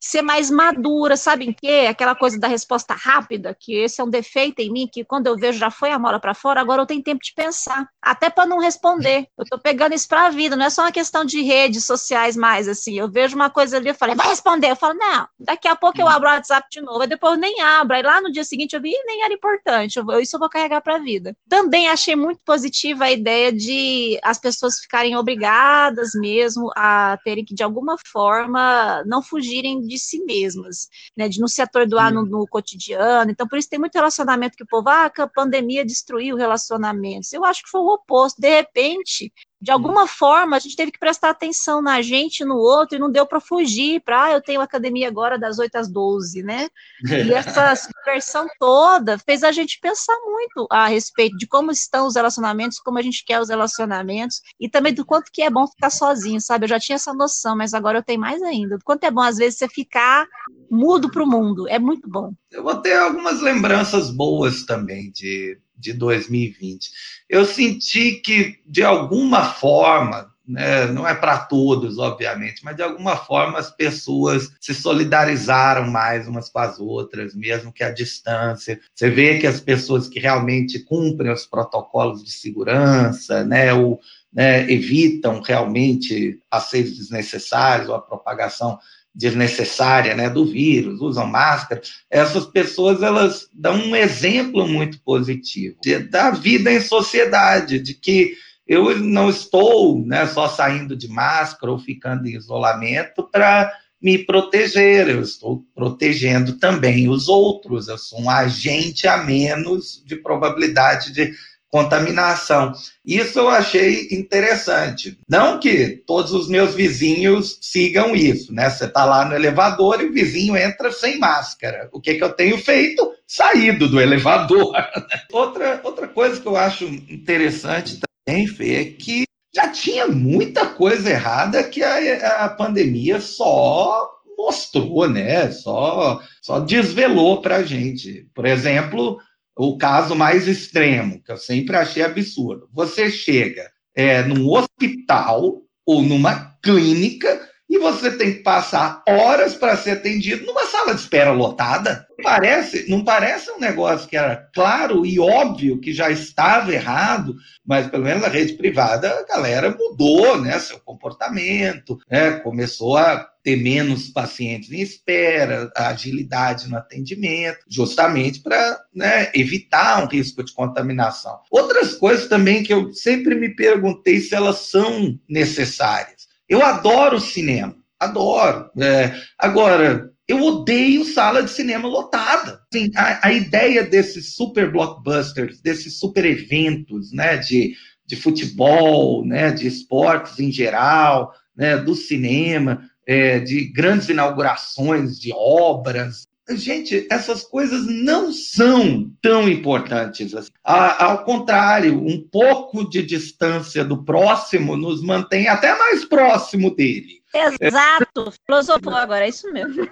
ser 0.04 0.22
mais 0.22 0.50
madura, 0.50 1.16
sabe 1.16 1.46
em 1.46 1.52
quê? 1.52 1.86
Aquela 1.88 2.14
coisa 2.14 2.38
da 2.38 2.46
resposta 2.46 2.94
rápida, 2.94 3.56
que 3.58 3.74
esse 3.74 4.00
é 4.00 4.04
um 4.04 4.10
defeito 4.10 4.60
em 4.60 4.70
mim, 4.70 4.88
que 4.90 5.04
quando 5.04 5.26
eu 5.26 5.36
vejo 5.36 5.58
já 5.58 5.70
foi 5.70 5.90
a 5.90 5.98
mola 5.98 6.20
para 6.20 6.34
fora, 6.34 6.60
agora 6.60 6.82
eu 6.82 6.86
tenho 6.86 7.02
tempo 7.02 7.22
de 7.22 7.32
pensar, 7.34 7.88
até 8.02 8.28
para 8.28 8.46
não 8.46 8.58
responder. 8.58 9.26
Eu 9.38 9.44
tô 9.44 9.58
pegando 9.58 9.94
isso 9.94 10.08
para 10.08 10.26
a 10.26 10.30
vida, 10.30 10.56
não 10.56 10.66
é 10.66 10.70
só 10.70 10.82
uma 10.82 10.92
questão 10.92 11.24
de 11.24 11.42
redes 11.42 11.86
sociais 11.86 12.36
mais 12.36 12.68
assim. 12.68 12.98
Eu 12.98 13.10
vejo 13.10 13.34
uma 13.34 13.48
coisa 13.48 13.78
ali, 13.78 13.88
eu 13.88 13.94
falei, 13.94 14.14
vai 14.14 14.28
responder. 14.28 14.70
Eu 14.70 14.76
falo, 14.76 14.94
não, 14.94 15.26
daqui 15.38 15.66
a 15.68 15.74
pouco 15.74 16.00
eu 16.00 16.08
abro 16.08 16.28
o 16.28 16.32
WhatsApp 16.32 16.66
de 16.70 16.80
novo, 16.80 17.00
aí 17.00 17.08
depois 17.08 17.34
eu 17.34 17.40
nem 17.40 17.60
abro, 17.62 17.96
aí 17.96 18.02
lá 18.02 18.20
no 18.20 18.30
dia 18.30 18.44
seguinte 18.44 18.74
eu 18.74 18.82
vi, 18.82 18.92
nem 19.06 19.24
era 19.24 19.32
importante, 19.32 19.98
eu, 19.98 20.20
isso 20.20 20.36
eu 20.36 20.40
vou 20.40 20.50
carregar 20.50 20.80
para 20.82 20.96
a 20.96 20.98
vida. 20.98 21.34
Também 21.48 21.88
achei 21.88 22.14
muito 22.14 22.40
positiva 22.44 23.04
a 23.04 23.12
ideia 23.12 23.50
de 23.50 24.18
as 24.22 24.38
pessoas 24.38 24.78
ficarem 24.78 25.16
obrigadas 25.16 26.10
mesmo 26.14 26.70
a 26.76 27.18
terem 27.24 27.44
que 27.44 27.54
de 27.54 27.62
alguma 27.62 27.96
forma 28.12 29.02
não 29.06 29.22
fugirem 29.22 29.80
de 29.80 29.93
de 29.94 29.98
si 30.00 30.24
mesmas, 30.24 30.88
né, 31.16 31.28
de 31.28 31.40
não 31.40 31.48
se 31.48 31.62
atordoar 31.62 32.12
no, 32.12 32.24
no, 32.24 32.46
cotidiano. 32.46 33.30
Então, 33.30 33.46
por 33.46 33.58
isso 33.58 33.68
tem 33.68 33.78
muito 33.78 33.94
relacionamento 33.94 34.56
que 34.56 34.64
o 34.64 34.66
povo, 34.66 34.88
ah, 34.88 35.06
a 35.16 35.26
pandemia 35.28 35.84
destruiu 35.84 36.36
relacionamentos. 36.36 37.32
Eu 37.32 37.44
acho 37.44 37.62
que 37.62 37.70
foi 37.70 37.80
o 37.80 37.94
oposto. 37.94 38.40
De 38.40 38.48
repente, 38.48 39.32
de 39.64 39.70
alguma 39.70 40.06
forma, 40.06 40.56
a 40.56 40.58
gente 40.58 40.76
teve 40.76 40.92
que 40.92 40.98
prestar 40.98 41.30
atenção 41.30 41.80
na 41.80 42.02
gente 42.02 42.44
no 42.44 42.54
outro, 42.56 42.96
e 42.96 43.00
não 43.00 43.10
deu 43.10 43.24
para 43.24 43.40
fugir 43.40 43.98
para, 44.04 44.24
ah, 44.24 44.32
eu 44.32 44.42
tenho 44.42 44.60
academia 44.60 45.08
agora 45.08 45.38
das 45.38 45.58
8 45.58 45.74
às 45.76 45.90
12, 45.90 46.42
né? 46.42 46.68
E 47.02 47.32
essa 47.32 47.74
subversão 47.74 48.46
toda 48.58 49.18
fez 49.18 49.42
a 49.42 49.50
gente 49.50 49.80
pensar 49.80 50.14
muito 50.22 50.66
a 50.70 50.86
respeito 50.86 51.38
de 51.38 51.46
como 51.46 51.70
estão 51.70 52.06
os 52.06 52.14
relacionamentos, 52.14 52.78
como 52.78 52.98
a 52.98 53.02
gente 53.02 53.24
quer 53.24 53.40
os 53.40 53.48
relacionamentos, 53.48 54.42
e 54.60 54.68
também 54.68 54.92
do 54.92 55.02
quanto 55.02 55.32
que 55.32 55.40
é 55.40 55.48
bom 55.48 55.66
ficar 55.66 55.88
sozinho, 55.88 56.42
sabe? 56.42 56.66
Eu 56.66 56.68
já 56.68 56.78
tinha 56.78 56.96
essa 56.96 57.14
noção, 57.14 57.56
mas 57.56 57.72
agora 57.72 58.00
eu 58.00 58.02
tenho 58.02 58.20
mais 58.20 58.42
ainda. 58.42 58.76
Do 58.76 58.84
quanto 58.84 59.04
é 59.04 59.10
bom, 59.10 59.22
às 59.22 59.38
vezes, 59.38 59.58
você 59.58 59.66
ficar 59.66 60.26
mudo 60.70 61.10
para 61.10 61.24
o 61.24 61.26
mundo. 61.26 61.66
É 61.70 61.78
muito 61.78 62.06
bom. 62.06 62.34
Eu 62.52 62.62
vou 62.62 62.76
ter 62.82 62.98
algumas 62.98 63.40
lembranças 63.40 64.10
boas 64.10 64.66
também 64.66 65.10
de 65.10 65.58
de 65.76 65.92
2020. 65.92 66.90
Eu 67.28 67.44
senti 67.44 68.12
que, 68.12 68.58
de 68.66 68.82
alguma 68.82 69.44
forma, 69.44 70.32
né, 70.46 70.86
não 70.86 71.08
é 71.08 71.14
para 71.14 71.38
todos, 71.38 71.98
obviamente, 71.98 72.62
mas 72.62 72.76
de 72.76 72.82
alguma 72.82 73.16
forma 73.16 73.58
as 73.58 73.70
pessoas 73.70 74.52
se 74.60 74.74
solidarizaram 74.74 75.90
mais 75.90 76.28
umas 76.28 76.50
com 76.50 76.58
as 76.58 76.78
outras, 76.78 77.34
mesmo 77.34 77.72
que 77.72 77.82
à 77.82 77.90
distância. 77.90 78.78
Você 78.94 79.08
vê 79.08 79.38
que 79.38 79.46
as 79.46 79.60
pessoas 79.60 80.06
que 80.06 80.20
realmente 80.20 80.80
cumprem 80.80 81.32
os 81.32 81.46
protocolos 81.46 82.22
de 82.22 82.30
segurança, 82.30 83.42
né, 83.44 83.72
ou, 83.72 83.98
né, 84.32 84.70
evitam 84.70 85.40
realmente 85.40 86.38
acessos 86.50 86.98
desnecessários 86.98 87.88
ou 87.88 87.94
a 87.94 88.02
propagação 88.02 88.78
desnecessária, 89.14 90.14
né, 90.14 90.28
do 90.28 90.44
vírus, 90.44 91.00
usam 91.00 91.26
máscara, 91.26 91.80
essas 92.10 92.44
pessoas 92.46 93.02
elas 93.02 93.48
dão 93.52 93.76
um 93.76 93.94
exemplo 93.94 94.66
muito 94.66 95.00
positivo 95.00 95.76
de, 95.82 95.98
da 95.98 96.30
vida 96.30 96.72
em 96.72 96.80
sociedade, 96.80 97.78
de 97.78 97.94
que 97.94 98.34
eu 98.66 98.98
não 98.98 99.28
estou 99.28 100.04
né, 100.04 100.26
só 100.26 100.48
saindo 100.48 100.96
de 100.96 101.06
máscara 101.06 101.70
ou 101.70 101.78
ficando 101.78 102.26
em 102.26 102.34
isolamento 102.34 103.22
para 103.30 103.70
me 104.02 104.18
proteger, 104.18 105.08
eu 105.08 105.22
estou 105.22 105.64
protegendo 105.74 106.58
também 106.58 107.08
os 107.08 107.28
outros, 107.28 107.88
eu 107.88 107.96
sou 107.96 108.22
um 108.22 108.30
agente 108.30 109.06
a 109.06 109.18
menos 109.18 110.02
de 110.04 110.16
probabilidade 110.16 111.12
de 111.12 111.32
contaminação. 111.74 112.72
Isso 113.04 113.36
eu 113.40 113.48
achei 113.48 114.06
interessante. 114.12 115.18
Não 115.28 115.58
que 115.58 116.00
todos 116.06 116.30
os 116.30 116.48
meus 116.48 116.72
vizinhos 116.72 117.58
sigam 117.60 118.14
isso, 118.14 118.54
né? 118.54 118.70
Você 118.70 118.84
está 118.84 119.04
lá 119.04 119.24
no 119.24 119.34
elevador 119.34 120.00
e 120.00 120.04
o 120.04 120.12
vizinho 120.12 120.56
entra 120.56 120.92
sem 120.92 121.18
máscara. 121.18 121.88
O 121.92 122.00
que, 122.00 122.14
que 122.14 122.22
eu 122.22 122.32
tenho 122.32 122.56
feito? 122.58 123.12
Saído 123.26 123.88
do 123.88 124.00
elevador. 124.00 124.72
outra, 125.32 125.80
outra 125.82 126.06
coisa 126.06 126.40
que 126.40 126.46
eu 126.46 126.56
acho 126.56 126.84
interessante 126.84 127.98
também, 128.24 128.46
Fê, 128.46 128.74
é 128.76 128.84
que 128.84 129.24
já 129.52 129.68
tinha 129.68 130.06
muita 130.06 130.66
coisa 130.66 131.10
errada 131.10 131.64
que 131.64 131.82
a, 131.82 132.44
a 132.44 132.48
pandemia 132.50 133.20
só 133.20 134.08
mostrou, 134.38 135.08
né? 135.08 135.50
Só, 135.50 136.22
só 136.40 136.60
desvelou 136.60 137.42
para 137.42 137.56
a 137.56 137.62
gente. 137.64 138.28
Por 138.32 138.46
exemplo, 138.46 139.18
o 139.56 139.78
caso 139.78 140.14
mais 140.14 140.48
extremo, 140.48 141.22
que 141.22 141.30
eu 141.30 141.36
sempre 141.36 141.76
achei 141.76 142.02
absurdo. 142.02 142.68
Você 142.72 143.10
chega 143.10 143.70
é, 143.94 144.22
num 144.22 144.48
hospital 144.48 145.62
ou 145.86 146.02
numa 146.02 146.56
clínica 146.62 147.48
e 147.74 147.78
você 147.78 148.12
tem 148.12 148.34
que 148.34 148.38
passar 148.40 149.02
horas 149.08 149.56
para 149.56 149.76
ser 149.76 149.92
atendido 149.92 150.46
numa 150.46 150.64
sala 150.66 150.94
de 150.94 151.00
espera 151.00 151.32
lotada. 151.32 152.06
Parece, 152.22 152.88
não 152.88 153.02
parece 153.02 153.50
um 153.50 153.58
negócio 153.58 154.08
que 154.08 154.16
era 154.16 154.36
claro 154.54 155.04
e 155.04 155.18
óbvio 155.18 155.80
que 155.80 155.92
já 155.92 156.08
estava 156.08 156.72
errado, 156.72 157.34
mas 157.66 157.88
pelo 157.88 158.04
menos 158.04 158.22
a 158.22 158.28
rede 158.28 158.52
privada, 158.52 159.10
a 159.10 159.24
galera 159.24 159.76
mudou 159.76 160.40
né, 160.40 160.56
seu 160.60 160.78
comportamento, 160.78 161.98
né, 162.08 162.32
começou 162.38 162.96
a 162.96 163.28
ter 163.42 163.56
menos 163.56 164.08
pacientes 164.08 164.70
em 164.70 164.80
espera, 164.80 165.70
agilidade 165.76 166.68
no 166.70 166.78
atendimento, 166.78 167.58
justamente 167.68 168.40
para 168.40 168.80
né, 168.94 169.32
evitar 169.34 170.02
um 170.02 170.06
risco 170.06 170.44
de 170.44 170.54
contaminação. 170.54 171.40
Outras 171.50 171.94
coisas 171.94 172.28
também 172.28 172.62
que 172.62 172.72
eu 172.72 172.94
sempre 172.94 173.34
me 173.34 173.54
perguntei 173.54 174.20
se 174.20 174.34
elas 174.34 174.58
são 174.58 175.18
necessárias. 175.28 176.32
Eu 176.48 176.64
adoro 176.64 177.20
cinema, 177.20 177.74
adoro. 177.98 178.70
É, 178.80 179.14
agora, 179.38 180.10
eu 180.26 180.42
odeio 180.42 181.04
sala 181.04 181.42
de 181.42 181.50
cinema 181.50 181.88
lotada. 181.88 182.60
Assim, 182.72 182.90
a, 182.96 183.28
a, 183.28 183.32
ideia 183.32 183.84
desses 183.84 184.34
super 184.34 184.70
blockbusters, 184.70 185.60
desses 185.60 185.98
super 185.98 186.24
eventos, 186.24 187.12
né, 187.12 187.36
de, 187.36 187.74
de 188.06 188.16
futebol, 188.16 189.24
né, 189.24 189.50
de 189.50 189.66
esportes 189.66 190.40
em 190.40 190.50
geral, 190.50 191.32
né, 191.56 191.76
do 191.76 191.94
cinema, 191.94 192.82
é, 193.06 193.38
de 193.38 193.66
grandes 193.72 194.08
inaugurações 194.08 195.18
de 195.18 195.32
obras. 195.34 196.26
Gente, 196.50 197.06
essas 197.10 197.42
coisas 197.42 197.86
não 197.86 198.30
são 198.32 199.10
tão 199.22 199.48
importantes. 199.48 200.34
Assim. 200.34 200.50
Ao 200.62 201.24
contrário, 201.24 201.98
um 201.98 202.20
pouco 202.20 202.88
de 202.88 203.02
distância 203.02 203.84
do 203.84 204.04
próximo 204.04 204.76
nos 204.76 205.02
mantém 205.02 205.48
até 205.48 205.76
mais 205.78 206.04
próximo 206.04 206.74
dele. 206.74 207.22
Exato, 207.60 208.32
filosofou 208.46 208.94
agora, 208.94 209.24
é 209.24 209.28
isso 209.28 209.50
mesmo. 209.52 209.88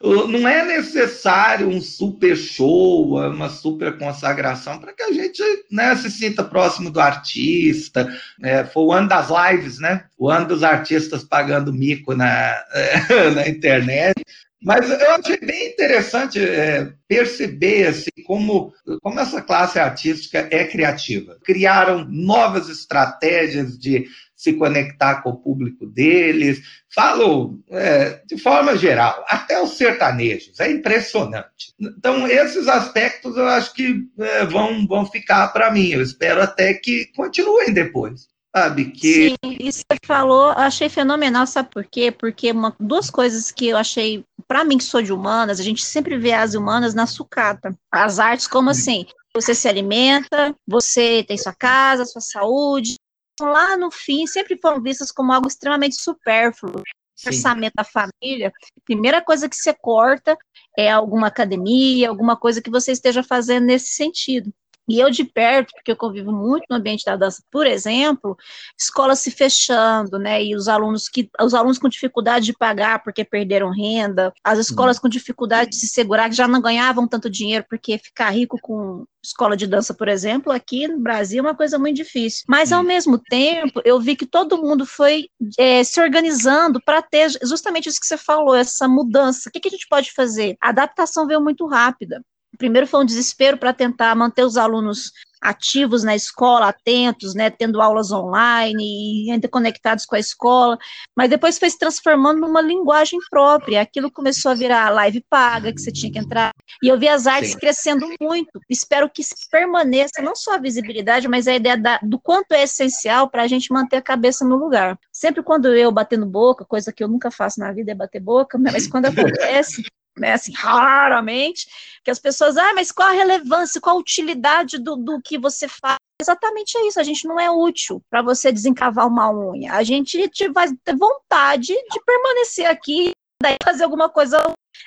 Não 0.00 0.48
é 0.48 0.64
necessário 0.64 1.68
um 1.68 1.80
super 1.80 2.34
show, 2.36 3.18
uma 3.18 3.50
super 3.50 3.98
consagração 3.98 4.78
para 4.78 4.92
que 4.92 5.02
a 5.02 5.12
gente 5.12 5.42
né, 5.70 5.94
se 5.96 6.10
sinta 6.10 6.42
próximo 6.42 6.90
do 6.90 7.00
artista. 7.00 8.08
É, 8.42 8.64
foi 8.64 8.84
o 8.84 8.92
ano 8.92 9.08
das 9.08 9.28
lives, 9.28 9.78
né? 9.78 10.04
O 10.16 10.30
ano 10.30 10.46
dos 10.46 10.62
artistas 10.62 11.24
pagando 11.24 11.72
mico 11.72 12.14
na, 12.14 12.56
na 13.34 13.48
internet. 13.48 14.14
Mas 14.60 14.90
eu 14.90 15.10
achei 15.12 15.38
bem 15.38 15.68
interessante 15.68 16.40
é, 16.40 16.92
perceber 17.06 17.86
assim, 17.86 18.10
como, 18.26 18.72
como 19.00 19.20
essa 19.20 19.40
classe 19.40 19.78
artística 19.78 20.48
é 20.50 20.64
criativa. 20.64 21.38
Criaram 21.44 22.04
novas 22.08 22.68
estratégias 22.68 23.78
de 23.78 24.06
se 24.34 24.52
conectar 24.52 25.22
com 25.22 25.30
o 25.30 25.36
público 25.36 25.86
deles. 25.86 26.60
Falo 26.92 27.60
é, 27.70 28.20
de 28.26 28.36
forma 28.36 28.76
geral, 28.76 29.24
até 29.28 29.60
os 29.60 29.76
sertanejos, 29.76 30.58
é 30.58 30.70
impressionante. 30.70 31.74
Então, 31.78 32.26
esses 32.26 32.66
aspectos 32.66 33.36
eu 33.36 33.46
acho 33.46 33.72
que 33.74 34.06
é, 34.18 34.44
vão, 34.44 34.86
vão 34.86 35.06
ficar 35.06 35.48
para 35.48 35.70
mim. 35.70 35.88
Eu 35.88 36.02
espero 36.02 36.42
até 36.42 36.74
que 36.74 37.06
continuem 37.14 37.72
depois 37.72 38.28
sabe? 38.58 38.90
Que... 38.90 39.30
Sim, 39.30 39.56
isso 39.60 39.84
que 39.88 39.94
você 39.94 40.06
falou, 40.06 40.50
achei 40.50 40.88
fenomenal, 40.88 41.46
sabe 41.46 41.70
por 41.70 41.84
quê? 41.84 42.10
Porque 42.10 42.50
uma, 42.50 42.74
duas 42.78 43.10
coisas 43.10 43.50
que 43.50 43.68
eu 43.68 43.76
achei, 43.76 44.24
para 44.46 44.64
mim 44.64 44.78
que 44.78 44.84
sou 44.84 45.00
de 45.00 45.12
humanas, 45.12 45.60
a 45.60 45.62
gente 45.62 45.84
sempre 45.84 46.18
vê 46.18 46.32
as 46.32 46.54
humanas 46.54 46.94
na 46.94 47.06
sucata. 47.06 47.74
As 47.90 48.18
artes 48.18 48.46
como 48.46 48.70
assim, 48.70 49.06
você 49.34 49.54
se 49.54 49.68
alimenta, 49.68 50.54
você 50.66 51.24
tem 51.26 51.38
sua 51.38 51.54
casa, 51.54 52.04
sua 52.04 52.20
saúde, 52.20 52.96
lá 53.40 53.76
no 53.76 53.90
fim 53.90 54.26
sempre 54.26 54.58
foram 54.60 54.82
vistas 54.82 55.12
como 55.12 55.32
algo 55.32 55.48
extremamente 55.48 56.00
supérfluo. 56.00 56.82
Sim. 57.14 57.30
Orçamento 57.30 57.74
da 57.76 57.82
família, 57.82 58.52
primeira 58.84 59.20
coisa 59.20 59.48
que 59.48 59.56
você 59.56 59.74
corta 59.74 60.38
é 60.76 60.88
alguma 60.88 61.26
academia, 61.26 62.08
alguma 62.08 62.36
coisa 62.36 62.62
que 62.62 62.70
você 62.70 62.92
esteja 62.92 63.24
fazendo 63.24 63.64
nesse 63.64 63.88
sentido. 63.88 64.52
E 64.88 64.98
eu 64.98 65.10
de 65.10 65.24
perto, 65.24 65.72
porque 65.74 65.90
eu 65.92 65.96
convivo 65.96 66.32
muito 66.32 66.64
no 66.70 66.76
ambiente 66.76 67.04
da 67.04 67.16
dança, 67.16 67.42
por 67.50 67.66
exemplo, 67.66 68.36
escolas 68.78 69.18
se 69.20 69.30
fechando, 69.30 70.18
né? 70.18 70.42
E 70.42 70.56
os 70.56 70.66
alunos 70.66 71.08
que 71.08 71.28
os 71.40 71.54
alunos 71.54 71.78
com 71.78 71.88
dificuldade 71.88 72.46
de 72.46 72.52
pagar 72.52 73.02
porque 73.02 73.24
perderam 73.24 73.70
renda, 73.70 74.32
as 74.42 74.58
escolas 74.58 74.96
hum. 74.96 75.02
com 75.02 75.08
dificuldade 75.08 75.70
de 75.70 75.76
se 75.76 75.88
segurar 75.88 76.28
que 76.28 76.36
já 76.36 76.48
não 76.48 76.60
ganhavam 76.60 77.06
tanto 77.06 77.28
dinheiro 77.28 77.64
porque 77.68 77.98
ficar 77.98 78.30
rico 78.30 78.58
com 78.62 79.04
escola 79.22 79.56
de 79.56 79.66
dança, 79.66 79.92
por 79.92 80.08
exemplo, 80.08 80.52
aqui 80.52 80.88
no 80.88 81.00
Brasil 81.00 81.40
é 81.40 81.42
uma 81.42 81.54
coisa 81.54 81.78
muito 81.78 81.96
difícil. 81.96 82.44
Mas 82.48 82.72
ao 82.72 82.80
hum. 82.80 82.86
mesmo 82.86 83.18
tempo, 83.18 83.80
eu 83.84 84.00
vi 84.00 84.16
que 84.16 84.26
todo 84.26 84.62
mundo 84.62 84.86
foi 84.86 85.28
é, 85.58 85.84
se 85.84 86.00
organizando 86.00 86.80
para 86.84 87.02
ter 87.02 87.30
justamente 87.42 87.88
isso 87.88 88.00
que 88.00 88.06
você 88.06 88.16
falou, 88.16 88.54
essa 88.54 88.88
mudança. 88.88 89.48
O 89.48 89.52
que, 89.52 89.60
que 89.60 89.68
a 89.68 89.70
gente 89.70 89.86
pode 89.88 90.12
fazer? 90.12 90.56
A 90.60 90.70
adaptação 90.70 91.26
veio 91.26 91.40
muito 91.40 91.66
rápida 91.66 92.22
primeiro 92.58 92.86
foi 92.86 93.00
um 93.00 93.06
desespero 93.06 93.56
para 93.56 93.72
tentar 93.72 94.14
manter 94.14 94.44
os 94.44 94.56
alunos 94.56 95.12
ativos 95.40 96.02
na 96.02 96.14
escola, 96.14 96.68
atentos, 96.68 97.34
né, 97.34 97.50
tendo 97.50 97.80
aulas 97.80 98.10
online 98.10 99.26
e 99.26 99.30
ainda 99.30 99.48
conectados 99.48 100.04
com 100.04 100.16
a 100.16 100.18
escola, 100.18 100.76
mas 101.16 101.30
depois 101.30 101.58
foi 101.58 101.70
se 101.70 101.78
transformando 101.78 102.40
numa 102.40 102.60
linguagem 102.60 103.18
própria, 103.30 103.80
aquilo 103.80 104.10
começou 104.10 104.50
a 104.50 104.54
virar 104.54 104.90
live 104.90 105.24
paga, 105.28 105.72
que 105.72 105.80
você 105.80 105.92
tinha 105.92 106.12
que 106.12 106.18
entrar, 106.18 106.52
e 106.82 106.88
eu 106.88 106.98
vi 106.98 107.08
as 107.08 107.26
artes 107.26 107.52
Sim. 107.52 107.58
crescendo 107.58 108.08
muito, 108.20 108.60
espero 108.68 109.08
que 109.08 109.22
permaneça 109.50 110.20
não 110.20 110.34
só 110.34 110.54
a 110.54 110.58
visibilidade, 110.58 111.28
mas 111.28 111.46
a 111.46 111.54
ideia 111.54 111.76
da, 111.76 111.98
do 112.02 112.18
quanto 112.18 112.52
é 112.52 112.62
essencial 112.64 113.30
para 113.30 113.42
a 113.42 113.46
gente 113.46 113.72
manter 113.72 113.96
a 113.96 114.02
cabeça 114.02 114.44
no 114.44 114.56
lugar. 114.56 114.98
Sempre 115.12 115.42
quando 115.42 115.72
eu 115.74 115.92
batendo 115.92 116.26
boca, 116.26 116.64
coisa 116.64 116.92
que 116.92 117.02
eu 117.02 117.08
nunca 117.08 117.30
faço 117.30 117.60
na 117.60 117.72
vida 117.72 117.92
é 117.92 117.94
bater 117.94 118.20
boca, 118.20 118.58
mas 118.58 118.86
quando 118.86 119.06
acontece, 119.06 119.82
né, 120.16 120.32
assim, 120.32 120.52
raramente, 120.52 121.66
que 122.04 122.10
as 122.10 122.18
pessoas, 122.18 122.56
ah, 122.56 122.72
mas 122.74 122.92
qual 122.92 123.08
a 123.08 123.12
relevância, 123.12 123.80
qual 123.80 123.96
a 123.96 124.00
utilidade 124.00 124.78
do, 124.78 124.96
do 124.96 125.20
que 125.20 125.38
você 125.38 125.68
faz? 125.68 125.96
Exatamente 126.20 126.76
é 126.76 126.88
isso, 126.88 126.98
a 126.98 127.04
gente 127.04 127.26
não 127.26 127.38
é 127.38 127.50
útil 127.50 128.02
para 128.10 128.22
você 128.22 128.50
desencavar 128.50 129.06
uma 129.06 129.30
unha, 129.30 129.72
a 129.72 129.84
gente 129.84 130.18
vai 130.52 130.68
ter 130.84 130.96
vontade 130.96 131.68
de 131.68 132.04
permanecer 132.04 132.66
aqui, 132.66 133.12
daí 133.40 133.56
fazer 133.62 133.84
alguma 133.84 134.08
coisa, 134.08 134.42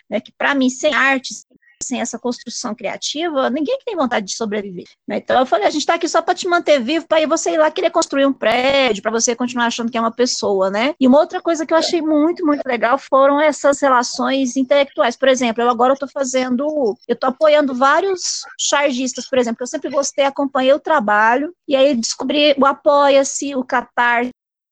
né, 0.10 0.20
que 0.20 0.34
para 0.38 0.54
mim, 0.54 0.70
sem 0.70 0.94
arte, 0.94 1.34
sem 1.34 1.58
essa 2.00 2.20
construção 2.20 2.74
criativa, 2.74 3.50
ninguém 3.50 3.78
tem 3.86 3.96
vontade 3.96 4.28
de 4.28 4.36
sobreviver. 4.36 4.86
Né? 5.08 5.18
Então 5.18 5.40
eu 5.40 5.46
falei, 5.46 5.68
a 5.68 5.70
gente 5.70 5.82
está 5.82 5.96
aqui 5.96 6.08
só 6.08 6.22
para 6.22 6.36
te 6.36 6.48
manter 6.48 6.80
vivo, 6.80 7.08
para 7.08 7.26
você 7.28 7.52
ir 7.52 7.58
lá 7.58 7.70
querer 7.72 7.90
construir 7.90 8.26
um 8.26 8.34
prédio, 8.34 9.02
para 9.02 9.12
você 9.12 9.36
continuar 9.36 9.66
achando 9.66 9.92
que 9.92 9.98
é 9.98 10.02
uma 10.02 10.12
pessoa, 10.12 10.70
né? 10.70 10.94
E 11.00 11.08
uma 11.08 11.20
outra 11.20 11.42
coisa 11.42 11.66
que 11.66 11.74
eu 11.74 11.78
achei 11.78 12.02
muito, 12.02 12.46
muito 12.46 12.64
legal 12.66 12.98
foram 12.98 13.40
essas 13.40 13.82
relações 13.82 14.56
intelectuais. 14.56 15.18
Por 15.18 15.28
exemplo, 15.28 15.64
eu 15.64 15.70
agora 15.70 15.94
estou 15.94 16.10
fazendo, 16.10 16.96
eu 17.08 17.14
estou 17.14 17.30
apoiando 17.30 17.74
vários 17.74 18.42
chargistas, 18.60 19.28
por 19.28 19.40
exemplo, 19.40 19.62
eu 19.62 19.68
sempre 19.68 19.90
gostei, 19.90 20.26
acompanhei 20.26 20.74
o 20.74 20.80
trabalho, 20.80 21.54
e 21.68 21.76
aí 21.76 21.96
descobri 21.96 22.56
o 22.58 22.66
Apoia-se, 22.66 23.56
o 23.56 23.64
Catar, 23.64 24.28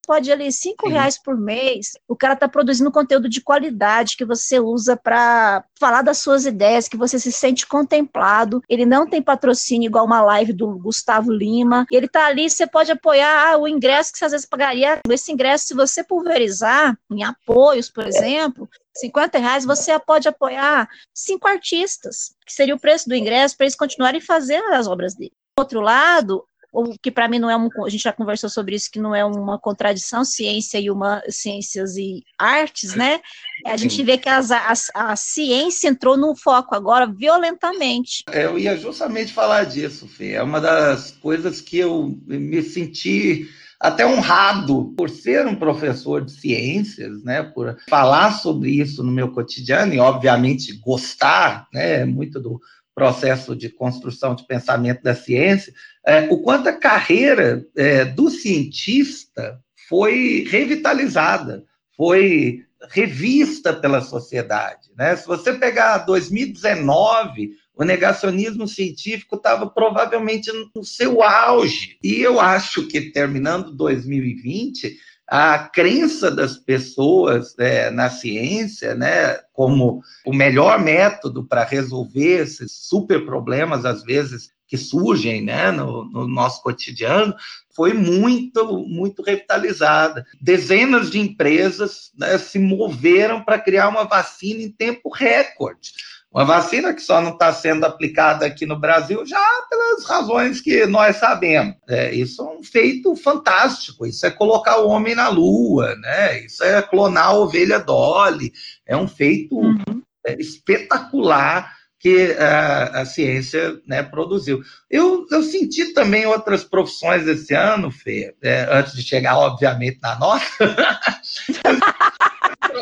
pode 0.09 0.31
ali 0.31 0.51
cinco 0.51 0.87
uhum. 0.87 0.93
reais 0.93 1.21
por 1.21 1.37
mês, 1.37 1.91
o 2.07 2.15
cara 2.15 2.33
está 2.33 2.49
produzindo 2.49 2.91
conteúdo 2.91 3.29
de 3.29 3.41
qualidade 3.41 4.17
que 4.17 4.25
você 4.25 4.59
usa 4.59 4.97
para 4.97 5.63
falar 5.79 6.01
das 6.01 6.17
suas 6.17 6.47
ideias, 6.47 6.87
que 6.87 6.97
você 6.97 7.19
se 7.19 7.31
sente 7.31 7.67
contemplado. 7.67 8.59
Ele 8.67 8.87
não 8.87 9.07
tem 9.07 9.21
patrocínio 9.21 9.85
igual 9.85 10.07
uma 10.07 10.19
live 10.19 10.51
do 10.51 10.79
Gustavo 10.79 11.31
Lima. 11.31 11.85
Ele 11.91 12.07
está 12.07 12.25
ali, 12.25 12.49
você 12.49 12.65
pode 12.65 12.91
apoiar 12.91 13.53
ah, 13.53 13.57
o 13.59 13.67
ingresso 13.67 14.11
que 14.11 14.17
você 14.17 14.25
às 14.25 14.31
vezes 14.31 14.47
pagaria. 14.47 14.99
Esse 15.07 15.31
ingresso, 15.31 15.67
se 15.67 15.73
você 15.75 16.03
pulverizar 16.03 16.97
em 17.11 17.23
apoios, 17.23 17.87
por 17.87 18.07
exemplo, 18.07 18.67
50 18.95 19.37
reais 19.37 19.63
você 19.63 19.99
pode 19.99 20.27
apoiar 20.27 20.89
cinco 21.13 21.47
artistas, 21.47 22.33
que 22.47 22.51
seria 22.51 22.73
o 22.73 22.79
preço 22.79 23.07
do 23.07 23.13
ingresso 23.13 23.55
para 23.55 23.67
eles 23.67 23.75
continuarem 23.75 24.21
fazendo 24.21 24.73
as 24.73 24.87
obras 24.87 25.13
dele. 25.13 25.33
Outro 25.55 25.81
lado, 25.81 26.43
o 26.71 26.97
que 27.01 27.11
para 27.11 27.27
mim 27.27 27.39
não 27.39 27.49
é 27.49 27.57
um, 27.57 27.69
a 27.85 27.89
gente 27.89 28.03
já 28.03 28.13
conversou 28.13 28.49
sobre 28.49 28.75
isso, 28.75 28.91
que 28.91 28.99
não 28.99 29.15
é 29.15 29.25
uma 29.25 29.57
contradição, 29.57 30.23
ciência 30.23 30.79
e 30.79 30.89
uma 30.91 31.21
ciências 31.29 31.97
e 31.97 32.23
artes, 32.37 32.95
né? 32.95 33.19
A 33.65 33.75
gente 33.75 34.03
vê 34.03 34.17
que 34.17 34.29
as, 34.29 34.51
as, 34.51 34.91
a 34.93 35.15
ciência 35.15 35.89
entrou 35.89 36.15
no 36.15 36.35
foco 36.35 36.75
agora 36.75 37.07
violentamente. 37.07 38.23
Eu 38.31 38.57
ia 38.57 38.77
justamente 38.77 39.33
falar 39.33 39.65
disso, 39.65 40.07
Fê. 40.07 40.33
É 40.33 40.43
uma 40.43 40.61
das 40.61 41.11
coisas 41.11 41.59
que 41.59 41.77
eu 41.77 42.17
me 42.25 42.61
senti 42.61 43.49
até 43.79 44.05
honrado 44.05 44.93
por 44.97 45.09
ser 45.09 45.47
um 45.47 45.55
professor 45.55 46.23
de 46.23 46.33
ciências, 46.33 47.23
né, 47.23 47.41
por 47.43 47.77
falar 47.87 48.33
sobre 48.33 48.71
isso 48.71 49.01
no 49.03 49.11
meu 49.11 49.31
cotidiano 49.31 49.93
e, 49.93 49.99
obviamente, 49.99 50.77
gostar 50.79 51.65
né, 51.73 52.03
muito 52.03 52.41
do 52.41 52.59
processo 52.99 53.55
de 53.55 53.69
construção 53.69 54.35
de 54.35 54.45
pensamento 54.45 55.01
da 55.01 55.15
ciência, 55.15 55.73
é, 56.05 56.27
o 56.29 56.41
quanto 56.41 56.67
a 56.67 56.73
carreira 56.73 57.65
é, 57.75 58.03
do 58.05 58.29
cientista 58.29 59.59
foi 59.87 60.45
revitalizada, 60.49 61.63
foi 61.95 62.65
revista 62.91 63.73
pela 63.73 64.01
sociedade. 64.01 64.89
Né? 64.97 65.15
Se 65.15 65.25
você 65.25 65.53
pegar 65.53 65.99
2019, 65.99 67.51
o 67.73 67.83
negacionismo 67.85 68.67
científico 68.67 69.37
estava 69.37 69.69
provavelmente 69.69 70.51
no 70.75 70.83
seu 70.83 71.23
auge. 71.23 71.97
E 72.03 72.21
eu 72.21 72.39
acho 72.39 72.87
que, 72.87 73.11
terminando 73.11 73.71
2020, 73.71 74.97
a 75.29 75.59
crença 75.59 76.31
das 76.31 76.57
pessoas 76.57 77.53
é, 77.59 77.91
na 77.91 78.09
ciência, 78.09 78.95
né, 78.95 79.37
como 79.53 80.01
o 80.25 80.33
melhor 80.33 80.79
método 80.79 81.43
para 81.43 81.63
resolver 81.63 82.41
esses 82.41 82.71
super 82.71 83.23
problemas, 83.25 83.85
às 83.85 84.03
vezes, 84.03 84.51
que 84.67 84.77
surgem 84.77 85.43
né, 85.43 85.71
no, 85.71 86.05
no, 86.05 86.27
nosso 86.27 86.61
cotidiano, 86.63 87.35
foi 87.75 87.93
muito, 87.93 88.85
muito 88.87 89.21
revitalizada. 89.21 90.25
Dezenas 90.41 91.09
de 91.09 91.19
empresas 91.19 92.11
né, 92.17 92.37
se 92.37 92.57
moveram 92.57 93.43
para 93.43 93.59
criar 93.59 93.87
uma 93.87 94.03
vacina 94.03 94.61
em 94.61 94.71
tempo 94.71 95.09
recorde. 95.09 95.91
Uma 96.31 96.45
vacina 96.45 96.93
que 96.93 97.01
só 97.01 97.19
não 97.21 97.31
está 97.31 97.51
sendo 97.51 97.85
aplicada 97.85 98.45
aqui 98.45 98.63
no 98.65 98.79
Brasil 98.79 99.25
já 99.25 99.43
pelas 99.67 100.05
razões 100.05 100.61
que 100.61 100.85
nós 100.85 101.15
sabemos. 101.15 101.75
É, 101.87 102.13
isso 102.13 102.41
é 102.43 102.45
um 102.45 102.63
feito 102.63 103.15
fantástico. 103.15 104.05
Isso 104.05 104.25
é 104.25 104.31
colocar 104.31 104.77
o 104.77 104.89
homem 104.89 105.15
na 105.15 105.27
lua, 105.29 105.95
né? 105.95 106.45
Isso 106.45 106.63
é 106.63 106.81
clonar 106.83 107.29
a 107.29 107.33
ovelha 107.33 107.79
Dolly. 107.79 108.53
É 108.85 108.95
um 108.95 109.07
feito 109.07 109.57
uhum. 109.57 110.03
É, 110.25 110.39
espetacular 110.39 111.73
que 111.99 112.33
a, 112.33 113.01
a 113.01 113.05
ciência 113.05 113.79
né, 113.85 114.03
produziu. 114.03 114.61
Eu, 114.89 115.25
eu 115.29 115.43
senti 115.43 115.93
também 115.93 116.25
outras 116.25 116.63
profissões 116.63 117.27
esse 117.27 117.53
ano, 117.53 117.91
Fê, 117.91 118.35
é, 118.41 118.67
antes 118.71 118.93
de 118.93 119.01
chegar, 119.01 119.37
obviamente, 119.37 119.99
na 120.01 120.17
nossa. 120.17 120.45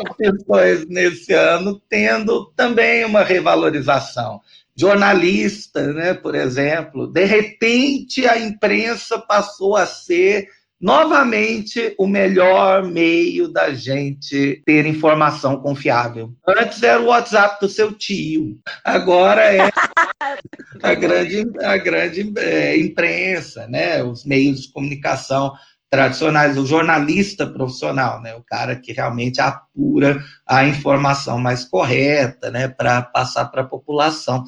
profissões 0.04 0.86
nesse 0.88 1.32
ano 1.32 1.80
tendo 1.88 2.46
também 2.56 3.04
uma 3.04 3.22
revalorização. 3.22 4.40
Jornalista, 4.76 5.92
né, 5.92 6.14
por 6.14 6.34
exemplo, 6.34 7.06
de 7.08 7.24
repente 7.24 8.26
a 8.26 8.38
imprensa 8.38 9.18
passou 9.18 9.76
a 9.76 9.84
ser 9.86 10.48
novamente 10.80 11.94
o 11.98 12.06
melhor 12.06 12.84
meio 12.84 13.48
da 13.48 13.74
gente 13.74 14.62
ter 14.64 14.86
informação 14.86 15.60
confiável. 15.60 16.32
Antes 16.46 16.82
era 16.82 17.00
o 17.00 17.06
WhatsApp 17.06 17.60
do 17.60 17.68
seu 17.68 17.92
tio, 17.92 18.56
agora 18.84 19.42
é 19.42 19.68
a 20.82 20.94
grande, 20.94 21.44
a 21.60 21.76
grande 21.76 22.32
é, 22.38 22.78
imprensa, 22.78 23.66
né, 23.66 24.02
os 24.04 24.24
meios 24.24 24.62
de 24.62 24.72
comunicação 24.72 25.52
tradicionais, 25.90 26.58
o 26.58 26.66
jornalista 26.66 27.46
profissional, 27.46 28.20
né? 28.20 28.34
o 28.34 28.42
cara 28.42 28.76
que 28.76 28.92
realmente 28.92 29.40
apura 29.40 30.22
a 30.46 30.64
informação 30.64 31.38
mais 31.38 31.64
correta 31.64 32.50
né? 32.50 32.68
para 32.68 33.00
passar 33.02 33.46
para 33.46 33.62
a 33.62 33.66
população. 33.66 34.44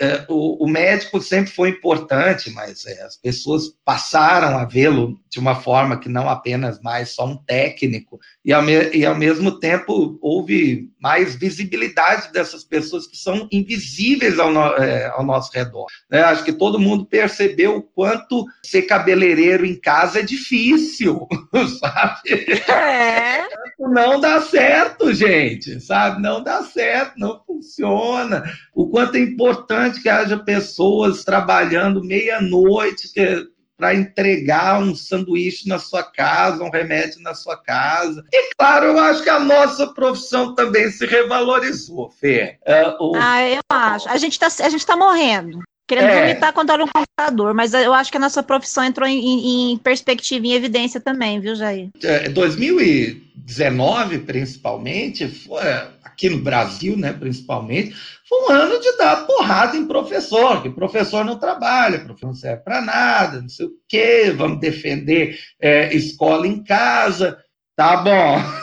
É, 0.00 0.24
o, 0.28 0.64
o, 0.64 0.68
médico 0.68 1.20
sempre 1.20 1.52
foi 1.52 1.68
importante, 1.70 2.50
mas 2.50 2.84
é, 2.84 3.02
as 3.02 3.16
pessoas 3.16 3.72
passaram 3.84 4.58
a 4.58 4.64
vê-lo 4.64 5.20
de 5.30 5.38
uma 5.38 5.54
forma 5.54 5.98
que 5.98 6.08
não 6.08 6.28
apenas 6.28 6.80
mais 6.80 7.10
só 7.10 7.26
um 7.26 7.36
técnico, 7.36 8.18
e 8.44 8.52
ao, 8.52 8.62
me, 8.62 8.90
e 8.90 9.06
ao 9.06 9.14
mesmo 9.14 9.60
tempo 9.60 10.18
houve 10.20 10.90
mais 10.98 11.36
visibilidade 11.36 12.32
dessas 12.32 12.64
pessoas 12.64 13.06
que 13.06 13.16
são 13.16 13.46
invisíveis 13.52 14.38
ao, 14.38 14.52
no, 14.52 14.66
é, 14.76 15.06
ao 15.08 15.24
nosso 15.24 15.52
redor. 15.52 15.86
Né? 16.10 16.22
Acho 16.22 16.44
que 16.44 16.52
todo 16.52 16.80
mundo 16.80 17.06
percebeu 17.06 17.76
o 17.76 17.82
quanto 17.82 18.44
ser 18.62 18.82
cabeleireiro 18.82 19.64
em 19.64 19.78
casa 19.78 20.20
é 20.20 20.22
difícil, 20.22 21.28
sabe? 21.78 22.52
É. 22.68 23.46
Não 23.78 24.20
dá 24.20 24.40
certo, 24.40 25.14
gente, 25.14 25.80
sabe? 25.80 26.20
Não 26.20 26.42
dá 26.42 26.64
certo, 26.64 27.14
não 27.16 27.40
funciona. 27.58 28.44
O 28.74 28.88
quanto 28.88 29.16
é 29.16 29.20
importante 29.20 30.00
que 30.00 30.08
haja 30.08 30.38
pessoas 30.38 31.24
trabalhando 31.24 32.04
meia-noite 32.04 33.12
para 33.76 33.94
entregar 33.94 34.80
um 34.80 34.94
sanduíche 34.94 35.68
na 35.68 35.78
sua 35.78 36.02
casa, 36.02 36.64
um 36.64 36.70
remédio 36.70 37.20
na 37.20 37.34
sua 37.34 37.56
casa. 37.56 38.24
E, 38.32 38.54
claro, 38.56 38.86
eu 38.86 38.98
acho 38.98 39.22
que 39.22 39.30
a 39.30 39.38
nossa 39.38 39.86
profissão 39.88 40.54
também 40.54 40.90
se 40.90 41.06
revalorizou, 41.06 42.10
Fê. 42.10 42.58
É, 42.64 42.88
o... 42.98 43.12
Ah, 43.14 43.48
eu 43.48 43.60
acho. 43.70 44.08
A 44.08 44.16
gente 44.16 44.32
está 44.32 44.48
tá 44.84 44.96
morrendo. 44.96 45.60
Querendo 45.88 46.10
é. 46.10 46.20
vomitar 46.20 46.52
quando 46.52 46.70
era 46.70 46.84
um 46.84 46.86
computador, 46.86 47.54
mas 47.54 47.72
eu 47.72 47.94
acho 47.94 48.10
que 48.10 48.18
a 48.18 48.20
nossa 48.20 48.42
profissão 48.42 48.84
entrou 48.84 49.08
em, 49.08 49.72
em 49.72 49.78
perspectiva, 49.78 50.46
em 50.46 50.52
evidência 50.52 51.00
também, 51.00 51.40
viu, 51.40 51.56
Jair? 51.56 51.88
É, 52.02 52.28
2019, 52.28 54.18
principalmente, 54.18 55.26
foi, 55.26 55.62
aqui 56.04 56.28
no 56.28 56.38
Brasil, 56.38 56.94
né, 56.94 57.14
principalmente, 57.14 57.96
foi 58.28 58.38
um 58.42 58.50
ano 58.50 58.78
de 58.78 58.98
dar 58.98 59.26
porrada 59.26 59.78
em 59.78 59.86
professor, 59.86 60.62
que 60.62 60.68
professor 60.68 61.24
não 61.24 61.38
trabalha, 61.38 62.00
professor 62.00 62.26
não 62.26 62.34
serve 62.34 62.62
para 62.62 62.82
nada, 62.82 63.40
não 63.40 63.48
sei 63.48 63.64
o 63.64 63.72
quê, 63.88 64.30
vamos 64.36 64.60
defender 64.60 65.38
é, 65.58 65.94
escola 65.96 66.46
em 66.46 66.62
casa. 66.62 67.38
Tá 67.74 67.96
bom. 67.96 68.57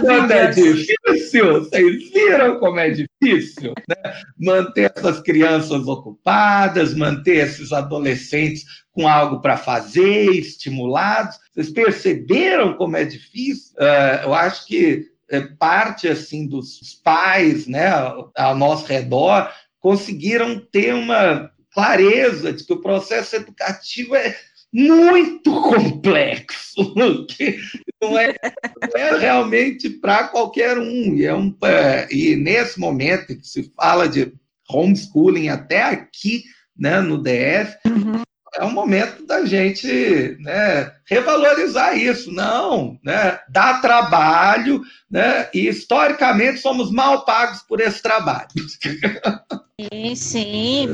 Como 0.00 0.32
é 0.32 0.46
difícil, 0.50 1.60
vocês 1.60 2.10
viram 2.10 2.58
como 2.58 2.78
é 2.78 2.90
difícil 2.90 3.74
né? 3.88 4.14
manter 4.38 4.92
essas 4.96 5.20
crianças 5.20 5.86
ocupadas, 5.86 6.94
manter 6.94 7.44
esses 7.46 7.72
adolescentes 7.72 8.64
com 8.92 9.08
algo 9.08 9.40
para 9.40 9.56
fazer, 9.56 10.30
estimulados. 10.30 11.36
Vocês 11.52 11.70
perceberam 11.70 12.74
como 12.74 12.96
é 12.96 13.04
difícil? 13.04 13.74
Uh, 13.76 14.24
eu 14.24 14.34
acho 14.34 14.66
que 14.66 15.06
é, 15.28 15.40
parte 15.40 16.08
assim 16.08 16.46
dos 16.46 16.78
pais, 17.02 17.66
né, 17.66 17.88
ao 18.36 18.56
nosso 18.56 18.86
redor, 18.86 19.50
conseguiram 19.80 20.58
ter 20.58 20.94
uma 20.94 21.50
clareza 21.72 22.52
de 22.52 22.64
que 22.64 22.72
o 22.72 22.80
processo 22.80 23.36
educativo 23.36 24.14
é 24.14 24.34
muito 24.74 25.52
complexo, 25.62 26.92
que 27.30 27.60
não 28.02 28.18
é, 28.18 28.34
não 28.82 29.00
é 29.00 29.18
realmente 29.18 29.88
para 29.88 30.24
qualquer 30.24 30.76
um. 30.76 31.14
E, 31.14 31.24
é 31.24 31.32
um. 31.32 31.56
É, 31.62 32.08
e 32.10 32.34
nesse 32.34 32.80
momento 32.80 33.28
que 33.28 33.46
se 33.46 33.72
fala 33.76 34.08
de 34.08 34.34
homeschooling 34.68 35.48
até 35.48 35.82
aqui, 35.82 36.42
né, 36.76 37.00
no 37.00 37.22
DF, 37.22 37.78
uhum. 37.86 38.22
é 38.56 38.64
um 38.64 38.72
momento 38.72 39.24
da 39.24 39.44
gente 39.44 40.36
né, 40.40 40.92
revalorizar 41.06 41.96
isso. 41.96 42.32
Não, 42.32 42.98
né, 43.04 43.38
dá 43.48 43.74
trabalho, 43.74 44.82
né, 45.08 45.48
e 45.54 45.68
historicamente 45.68 46.58
somos 46.58 46.90
mal 46.90 47.24
pagos 47.24 47.62
por 47.62 47.80
esse 47.80 48.02
trabalho. 48.02 48.48
Sim, 49.80 50.14
sim. 50.14 50.86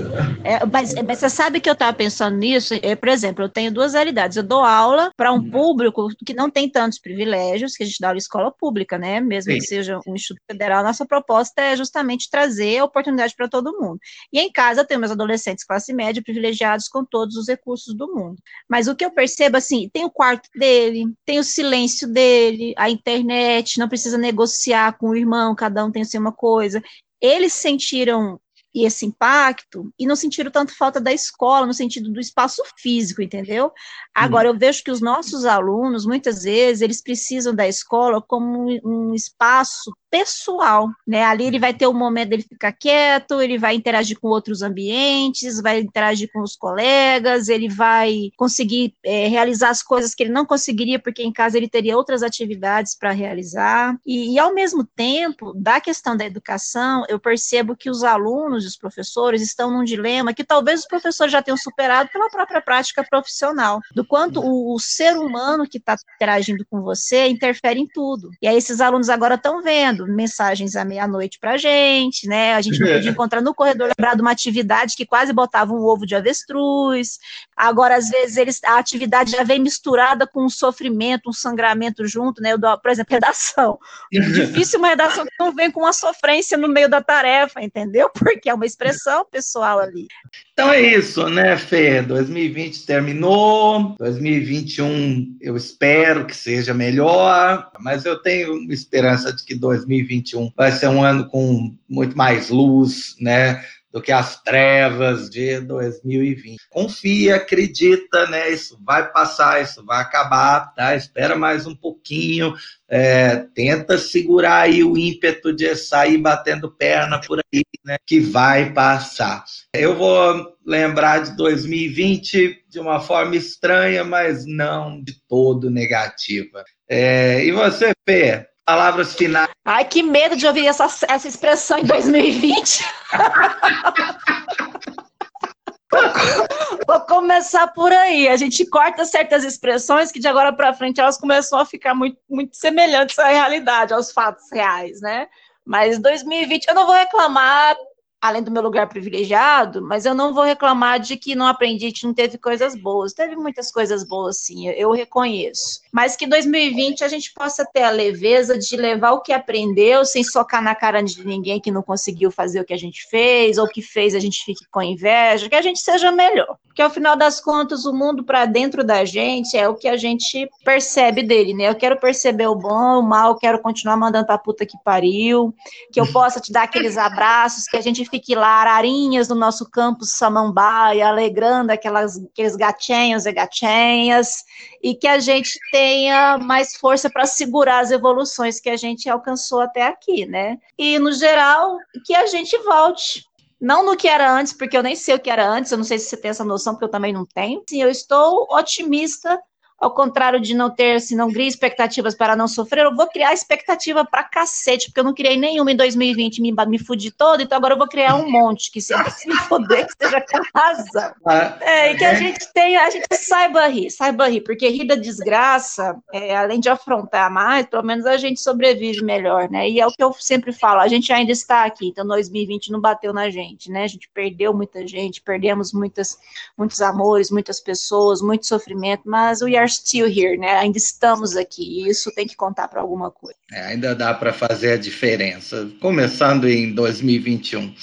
É, 0.43 0.65
mas, 0.65 0.95
mas, 1.07 1.19
você 1.19 1.29
sabe 1.29 1.61
que 1.61 1.69
eu 1.69 1.75
estava 1.75 1.95
pensando 1.95 2.39
nisso? 2.39 2.73
É, 2.83 2.97
por 2.97 3.11
exemplo, 3.11 3.45
eu 3.45 3.49
tenho 3.51 3.71
duas 3.71 3.93
realidades. 3.93 4.39
Eu 4.39 4.43
dou 4.43 4.65
aula 4.65 5.13
para 5.15 5.31
um 5.31 5.37
uhum. 5.37 5.51
público 5.51 6.09
que 6.25 6.33
não 6.33 6.49
tem 6.49 6.67
tantos 6.67 6.99
privilégios, 6.99 7.77
que 7.77 7.83
a 7.83 7.87
gente 7.87 7.99
dá 8.01 8.09
aula 8.09 8.17
em 8.17 8.19
escola 8.19 8.51
pública, 8.51 8.97
né? 8.97 9.21
Mesmo 9.21 9.53
sim. 9.53 9.59
que 9.59 9.67
seja 9.67 10.01
um 10.07 10.15
instituto 10.15 10.43
federal, 10.51 10.83
nossa 10.83 11.05
proposta 11.05 11.61
é 11.61 11.77
justamente 11.77 12.31
trazer 12.31 12.83
oportunidade 12.83 13.35
para 13.37 13.49
todo 13.49 13.79
mundo. 13.79 13.99
E 14.33 14.41
em 14.41 14.51
casa 14.51 14.81
eu 14.81 14.87
tenho 14.87 14.99
meus 14.99 15.13
adolescentes 15.13 15.63
classe 15.63 15.93
média 15.93 16.23
privilegiados 16.23 16.89
com 16.89 17.05
todos 17.05 17.37
os 17.37 17.49
recursos 17.49 17.95
do 17.95 18.09
mundo. 18.15 18.39
Mas 18.67 18.89
o 18.89 18.97
que 18.97 19.05
eu 19.05 19.11
percebo, 19.11 19.59
assim, 19.59 19.91
tem 19.93 20.07
o 20.07 20.11
quarto 20.11 20.49
dele, 20.57 21.05
tem 21.27 21.39
o 21.39 21.45
silêncio 21.45 22.09
dele, 22.09 22.73
a 22.79 22.89
internet, 22.89 23.79
não 23.79 23.91
precisa 23.91 24.17
negociar 24.17 24.97
com 24.97 25.11
o 25.11 25.17
irmão, 25.17 25.55
cada 25.55 25.85
um 25.85 25.93
tem 25.93 26.03
a 26.03 26.19
uma 26.19 26.33
coisa. 26.33 26.83
Eles 27.21 27.53
sentiram 27.53 28.41
esse 28.75 29.05
impacto 29.05 29.93
e 29.99 30.07
não 30.07 30.15
sentiram 30.15 30.51
tanto 30.51 30.77
falta 30.77 31.01
da 31.01 31.13
escola, 31.13 31.67
no 31.67 31.75
sentido 31.75 32.11
do 32.11 32.21
espaço 32.21 32.63
físico, 32.77 33.21
entendeu? 33.21 33.73
Agora, 34.15 34.49
eu 34.49 34.57
vejo 34.57 34.85
que 34.85 34.91
os 34.91 35.01
nossos 35.01 35.45
alunos, 35.45 36.07
muitas 36.07 36.45
vezes, 36.45 36.83
eles 36.83 37.03
precisam 37.03 37.55
da 37.55 37.67
escola 37.67 38.23
como 38.23 38.69
um 38.85 39.15
espaço 39.15 39.93
pessoal, 40.11 40.91
né? 41.07 41.25
Ali 41.25 41.45
ele 41.45 41.59
vai 41.59 41.73
ter 41.73 41.87
o 41.87 41.91
um 41.91 41.95
momento 41.95 42.31
dele 42.31 42.43
ficar 42.43 42.73
quieto, 42.73 43.41
ele 43.41 43.57
vai 43.57 43.77
interagir 43.77 44.19
com 44.19 44.29
outros 44.29 44.61
ambientes, 44.61 45.61
vai 45.61 45.79
interagir 45.79 46.31
com 46.33 46.41
os 46.41 46.57
colegas, 46.57 47.49
ele 47.49 47.69
vai 47.69 48.31
conseguir 48.37 48.95
é, 49.05 49.29
realizar 49.29 49.71
as 49.71 49.83
coisas 49.83 50.15
que 50.15 50.25
ele 50.25 50.33
não 50.33 50.45
conseguiria, 50.45 50.99
porque 50.99 51.23
em 51.23 51.33
casa 51.33 51.57
ele 51.57 51.69
teria 51.69 51.97
outras 51.97 52.23
atividades 52.23 52.97
para 52.97 53.13
realizar. 53.13 53.97
E, 54.05 54.35
e, 54.35 54.39
ao 54.39 54.53
mesmo 54.53 54.85
tempo, 54.85 55.53
da 55.55 55.81
questão 55.81 56.17
da 56.17 56.27
educação, 56.27 57.05
eu 57.09 57.21
percebo 57.21 57.77
que 57.77 57.89
os 57.89 58.03
alunos 58.03 58.65
e 58.65 58.67
os 58.67 58.77
professores 58.77 59.43
estão 59.43 59.71
num 59.71 59.85
dilema 59.85 60.35
que 60.35 60.43
talvez 60.43 60.81
os 60.81 60.87
professores 60.87 61.33
já 61.33 61.41
tenham 61.41 61.57
superado 61.57 62.11
pela 62.13 62.29
própria 62.29 62.61
prática 62.61 63.05
profissional, 63.09 63.81
do 63.95 64.05
quanto 64.05 64.41
o, 64.41 64.75
o 64.75 64.81
ser 64.81 65.17
humano 65.17 65.69
que 65.69 65.79
está 65.79 65.95
interagindo 66.17 66.65
com 66.69 66.81
você 66.83 67.29
interfere 67.29 67.79
em 67.79 67.87
tudo. 67.87 68.31
E 68.43 68.49
aí 68.49 68.57
esses 68.57 68.81
alunos 68.81 69.09
agora 69.09 69.37
estão 69.37 69.63
vendo 69.63 70.00
mensagens 70.07 70.77
à 70.77 70.85
meia-noite 70.85 71.39
para 71.39 71.53
a 71.53 71.57
gente, 71.57 72.27
né? 72.27 72.55
A 72.55 72.61
gente 72.61 72.79
não 72.79 72.89
podia 72.93 73.11
encontrar 73.11 73.41
no 73.41 73.55
corredor, 73.55 73.91
lembrar 73.97 74.15
de 74.15 74.23
uma 74.23 74.31
atividade 74.31 74.97
que 74.97 75.07
quase 75.07 75.33
botava 75.33 75.73
um 75.73 75.85
ovo 75.85 76.07
de 76.07 76.15
avestruz. 76.15 77.19
Agora, 77.57 77.97
às 77.97 78.09
vezes, 78.09 78.37
eles, 78.37 78.61
a 78.65 78.79
atividade 78.79 79.33
já 79.33 79.45
vem 79.45 79.59
misturada 79.59 80.27
com 80.27 80.45
um 80.45 80.51
sofrimento, 80.51 81.31
um 81.31 81.33
sangramento 81.33 82.07
junto, 82.07 82.43
né? 82.43 82.53
Eu 82.53 82.59
dou, 82.59 82.77
por 82.79 82.91
exemplo, 82.91 83.15
redação. 83.15 83.79
Difícil 84.11 84.79
uma 84.79 84.89
redação 84.89 85.25
que 85.25 85.33
não 85.39 85.55
vem 85.55 85.71
com 85.71 85.81
uma 85.81 85.93
sofrência 85.93 86.57
no 86.59 86.69
meio 86.69 86.89
da 86.89 87.03
tarefa, 87.03 87.63
entendeu? 87.63 88.11
Porque 88.19 88.49
é 88.49 88.55
uma 88.55 88.67
expressão 88.67 89.25
pessoal 89.31 89.79
ali. 89.79 90.07
Então 90.53 90.73
é 90.73 90.81
isso, 90.81 91.27
né, 91.29 91.57
Fê? 91.57 92.03
2020 92.03 92.85
terminou, 92.85 93.95
2021 93.99 95.37
eu 95.41 95.57
espero 95.57 96.27
que 96.27 96.37
seja 96.37 96.75
melhor, 96.75 97.71
mas 97.81 98.05
eu 98.05 98.21
tenho 98.21 98.71
esperança 98.71 99.33
de 99.33 99.45
que 99.45 99.55
2021 99.91 100.53
vai 100.57 100.71
ser 100.73 100.89
um 100.89 101.03
ano 101.03 101.29
com 101.29 101.77
muito 101.89 102.17
mais 102.17 102.49
luz, 102.49 103.17
né? 103.21 103.63
do 103.93 104.01
que 104.01 104.13
as 104.13 104.41
trevas 104.41 105.29
de 105.29 105.61
2020. 105.63 106.61
Confia, 106.71 107.37
acredita, 107.37 108.25
né? 108.29 108.49
Isso 108.49 108.79
vai 108.85 109.11
passar, 109.11 109.61
isso 109.61 109.85
vai 109.85 110.01
acabar, 110.01 110.73
tá? 110.75 110.95
Espera 110.95 111.35
mais 111.35 111.67
um 111.67 111.75
pouquinho, 111.75 112.55
é, 112.89 113.37
tenta 113.53 113.99
segurar 113.99 114.61
aí 114.61 114.85
o 114.85 114.97
ímpeto 114.97 115.53
de 115.53 115.75
sair 115.75 116.19
batendo 116.19 116.71
perna 116.71 117.21
por 117.21 117.41
aí, 117.41 117.65
né? 117.85 117.97
Que 118.07 118.21
vai 118.21 118.73
passar. 118.73 119.45
Eu 119.75 119.97
vou 119.97 120.57
lembrar 120.65 121.25
de 121.25 121.37
2020 121.37 122.65
de 122.69 122.79
uma 122.79 123.01
forma 123.01 123.35
estranha, 123.35 124.05
mas 124.05 124.47
não 124.47 125.03
de 125.03 125.15
todo 125.29 125.69
negativa. 125.69 126.65
É, 126.89 127.45
e 127.45 127.51
você, 127.51 127.91
Pê? 128.05 128.47
Palavras 128.71 129.15
finais. 129.15 129.51
Ai, 129.65 129.85
que 129.85 130.03
medo 130.03 130.37
de 130.37 130.47
ouvir 130.47 130.69
essa, 130.69 130.87
essa 131.09 131.27
expressão 131.27 131.81
em 131.81 131.85
2020. 131.85 132.85
Vou 136.87 137.01
começar 137.01 137.67
por 137.69 137.93
aí. 137.93 138.29
A 138.29 138.37
gente 138.37 138.65
corta 138.67 139.05
certas 139.05 139.43
expressões 139.43 140.13
que 140.13 140.21
de 140.21 140.29
agora 140.29 140.53
para 140.53 140.73
frente 140.73 141.01
elas 141.01 141.19
começam 141.19 141.59
a 141.59 141.67
ficar 141.67 141.95
muito, 141.95 142.17
muito 142.29 142.57
semelhantes 142.57 143.19
à 143.19 143.27
realidade, 143.27 143.93
aos 143.93 144.13
fatos 144.13 144.45
reais, 144.53 145.01
né? 145.01 145.27
Mas 145.67 145.99
2020 145.99 146.69
eu 146.69 146.75
não 146.75 146.87
vou 146.87 146.95
reclamar 146.95 147.77
além 148.21 148.43
do 148.43 148.51
meu 148.51 148.63
lugar 148.63 148.89
privilegiado, 148.89 149.81
mas 149.81 150.05
eu 150.05 150.15
não 150.15 150.35
vou 150.35 150.45
reclamar 150.45 151.01
de 151.01 151.17
que 151.17 151.35
não 151.35 151.47
aprendi, 151.47 151.91
que 151.91 152.07
não 152.07 152.13
teve 152.13 152.37
coisas 152.37 152.75
boas. 152.75 153.15
Teve 153.15 153.35
muitas 153.35 153.73
coisas 153.73 154.05
boas, 154.05 154.39
sim, 154.39 154.69
eu 154.69 154.91
reconheço. 154.91 155.81
Mas 155.91 156.17
que 156.17 156.27
2020 156.27 157.03
a 157.03 157.09
gente 157.09 157.33
possa 157.33 157.65
ter 157.65 157.83
a 157.83 157.91
leveza 157.91 158.59
de 158.59 158.77
levar 158.77 159.13
o 159.13 159.23
que 159.23 159.33
aprendeu 159.33 160.05
sem 160.05 160.23
socar 160.23 160.63
na 160.63 160.75
cara 160.75 161.01
de 161.01 161.27
ninguém 161.27 161.61
que 161.61 161.71
não 161.71 161.83
conseguiu 161.83 162.31
fazer 162.31 162.61
o 162.61 162.65
que 162.65 162.75
a 162.75 162.79
gente 162.79 163.09
fez, 163.09 163.57
ou 163.57 163.67
que 163.67 163.81
fez 163.81 164.15
a 164.15 164.19
gente 164.21 164.45
fique 164.45 164.67
com 164.71 164.83
inveja, 164.83 165.49
que 165.49 165.57
a 165.57 165.63
gente 165.63 165.81
seja 165.81 166.13
melhor. 166.13 166.59
Porque 166.81 166.89
ao 166.89 166.95
final 166.95 167.15
das 167.15 167.43
contas, 167.43 167.85
o 167.85 167.93
mundo 167.93 168.25
para 168.25 168.47
dentro 168.47 168.83
da 168.83 169.05
gente 169.05 169.55
é 169.55 169.69
o 169.69 169.75
que 169.75 169.87
a 169.87 169.99
gente 169.99 170.49
percebe 170.65 171.23
dele, 171.23 171.53
né? 171.53 171.69
Eu 171.69 171.75
quero 171.75 172.01
perceber 172.01 172.47
o 172.47 172.55
bom, 172.55 173.01
o 173.01 173.03
mal, 173.03 173.37
quero 173.37 173.61
continuar 173.61 173.99
mandando 173.99 174.25
pra 174.25 174.39
puta 174.39 174.65
que 174.65 174.79
pariu, 174.83 175.55
que 175.93 176.01
eu 176.01 176.11
possa 176.11 176.41
te 176.41 176.51
dar 176.51 176.63
aqueles 176.63 176.97
abraços, 176.97 177.67
que 177.67 177.77
a 177.77 177.83
gente 177.83 178.03
fique 178.07 178.35
lá, 178.35 178.63
ararinhas 178.63 179.29
no 179.29 179.35
nosso 179.35 179.71
campus 179.71 180.13
samambaia, 180.13 181.07
alegrando 181.07 181.71
aquelas, 181.71 182.17
aqueles 182.17 182.57
gatinhos 182.57 183.27
e 183.27 183.33
gatinhas, 183.33 184.43
e 184.83 184.95
que 184.95 185.07
a 185.07 185.19
gente 185.19 185.59
tenha 185.71 186.39
mais 186.39 186.75
força 186.77 187.11
para 187.11 187.27
segurar 187.27 187.81
as 187.81 187.91
evoluções 187.91 188.59
que 188.59 188.71
a 188.71 188.77
gente 188.79 189.07
alcançou 189.07 189.61
até 189.61 189.83
aqui, 189.83 190.25
né? 190.25 190.57
E, 190.79 190.99
no 190.99 191.13
geral, 191.13 191.77
que 192.07 192.15
a 192.15 192.25
gente 192.25 192.57
volte 192.63 193.29
não 193.61 193.85
no 193.85 193.97
que 193.97 194.09
era 194.09 194.33
antes, 194.33 194.53
porque 194.53 194.77
eu 194.77 194.83
nem 194.83 194.97
sei 194.97 195.15
o 195.15 195.21
que 195.21 195.31
era 195.31 195.49
antes, 195.49 195.71
eu 195.71 195.79
não 195.79 195.85
sei 195.85 195.99
se 195.99 196.07
você 196.07 196.17
tem 196.17 196.31
essa 196.31 196.45
noção, 196.45 196.75
porque 196.75 196.85
eu 196.85 196.91
também 196.91 197.13
não 197.13 197.27
tenho. 197.27 197.63
Sim, 197.69 197.83
eu 197.83 197.91
estou 197.91 198.47
otimista 198.51 199.41
ao 199.81 199.95
contrário 199.95 200.39
de 200.39 200.55
não 200.55 200.69
ter, 200.69 201.01
se 201.01 201.17
não 201.17 201.33
criar 201.33 201.47
expectativas 201.47 202.15
para 202.15 202.37
não 202.37 202.47
sofrer, 202.47 202.85
eu 202.85 202.95
vou 202.95 203.07
criar 203.09 203.33
expectativa 203.33 204.05
para 204.05 204.23
cacete, 204.23 204.87
porque 204.87 205.01
eu 205.01 205.05
não 205.05 205.15
criei 205.15 205.39
nenhuma 205.39 205.73
em 205.73 205.77
2020, 205.77 206.43
me, 206.43 206.53
me 206.53 206.79
fudi 206.79 207.11
todo, 207.11 207.41
então 207.43 207.57
agora 207.57 207.73
eu 207.73 207.79
vou 207.79 207.89
criar 207.89 208.15
um 208.17 208.31
monte, 208.31 208.71
que 208.71 208.81
se, 208.81 208.93
se 209.11 209.27
me 209.27 209.35
foder, 209.37 209.87
que 209.87 210.05
seja 210.05 210.21
com 210.21 210.39
razão. 210.55 211.15
Ah, 211.27 211.57
é, 211.63 211.93
e 211.93 211.97
que 211.97 212.05
a 212.05 212.13
é. 212.13 212.17
gente 212.17 212.53
tenha, 212.53 212.83
a 212.83 212.91
gente 212.91 213.07
saiba 213.17 213.67
rir, 213.69 213.91
saiba 213.91 214.29
rir, 214.29 214.43
porque 214.43 214.69
rir 214.69 214.87
da 214.87 214.97
desgraça, 214.97 215.97
é, 216.13 216.37
além 216.37 216.61
de 216.61 216.69
afrontar 216.69 217.31
mais, 217.31 217.65
pelo 217.65 217.83
menos 217.83 218.05
a 218.05 218.19
gente 218.19 218.39
sobrevive 218.39 219.03
melhor, 219.03 219.49
né? 219.49 219.67
E 219.67 219.81
é 219.81 219.87
o 219.87 219.91
que 219.91 220.05
eu 220.05 220.13
sempre 220.13 220.53
falo, 220.53 220.81
a 220.81 220.89
gente 220.89 221.11
ainda 221.11 221.33
está 221.33 221.65
aqui, 221.65 221.89
então 221.89 222.07
2020 222.07 222.71
não 222.71 222.81
bateu 222.81 223.15
na 223.15 223.31
gente, 223.31 223.71
né? 223.71 223.85
A 223.85 223.89
gente 223.89 224.11
perdeu 224.13 224.53
muita 224.53 224.87
gente, 224.87 225.23
perdemos 225.23 225.73
muitas, 225.73 226.19
muitos 226.57 226.83
amores, 226.83 227.31
muitas 227.31 227.61
pessoas, 227.61 228.21
muito 228.21 228.47
sofrimento, 228.47 229.05
mas 229.07 229.41
we 229.41 229.57
are 229.57 229.70
still 229.71 230.07
here, 230.07 230.37
né? 230.37 230.59
Ainda 230.59 230.79
estamos 230.79 231.37
aqui. 231.37 231.63
E 231.63 231.89
isso 231.89 232.11
tem 232.13 232.27
que 232.27 232.37
contar 232.37 232.69
para 232.69 232.81
alguma 232.81 233.11
coisa. 233.11 233.39
É, 233.53 233.67
ainda 233.67 233.95
dá 233.95 234.13
para 234.15 234.33
fazer 234.33 234.73
a 234.73 234.77
diferença. 234.77 235.69
Começando 235.81 236.49
em 236.49 236.73
2021. 236.75 237.75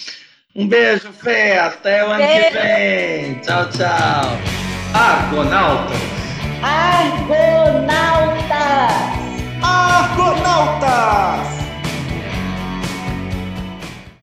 Um 0.55 0.67
beijo, 0.67 1.11
Fê. 1.13 1.53
Até 1.57 2.03
o 2.03 2.09
ano 2.09 2.17
beijo. 2.17 2.47
que 2.47 2.53
vem. 2.53 3.35
Tchau, 3.41 3.69
tchau. 3.69 4.37
Argonautas. 4.93 5.97
Argonautas. 6.63 7.97
Argonautas. 9.61 11.56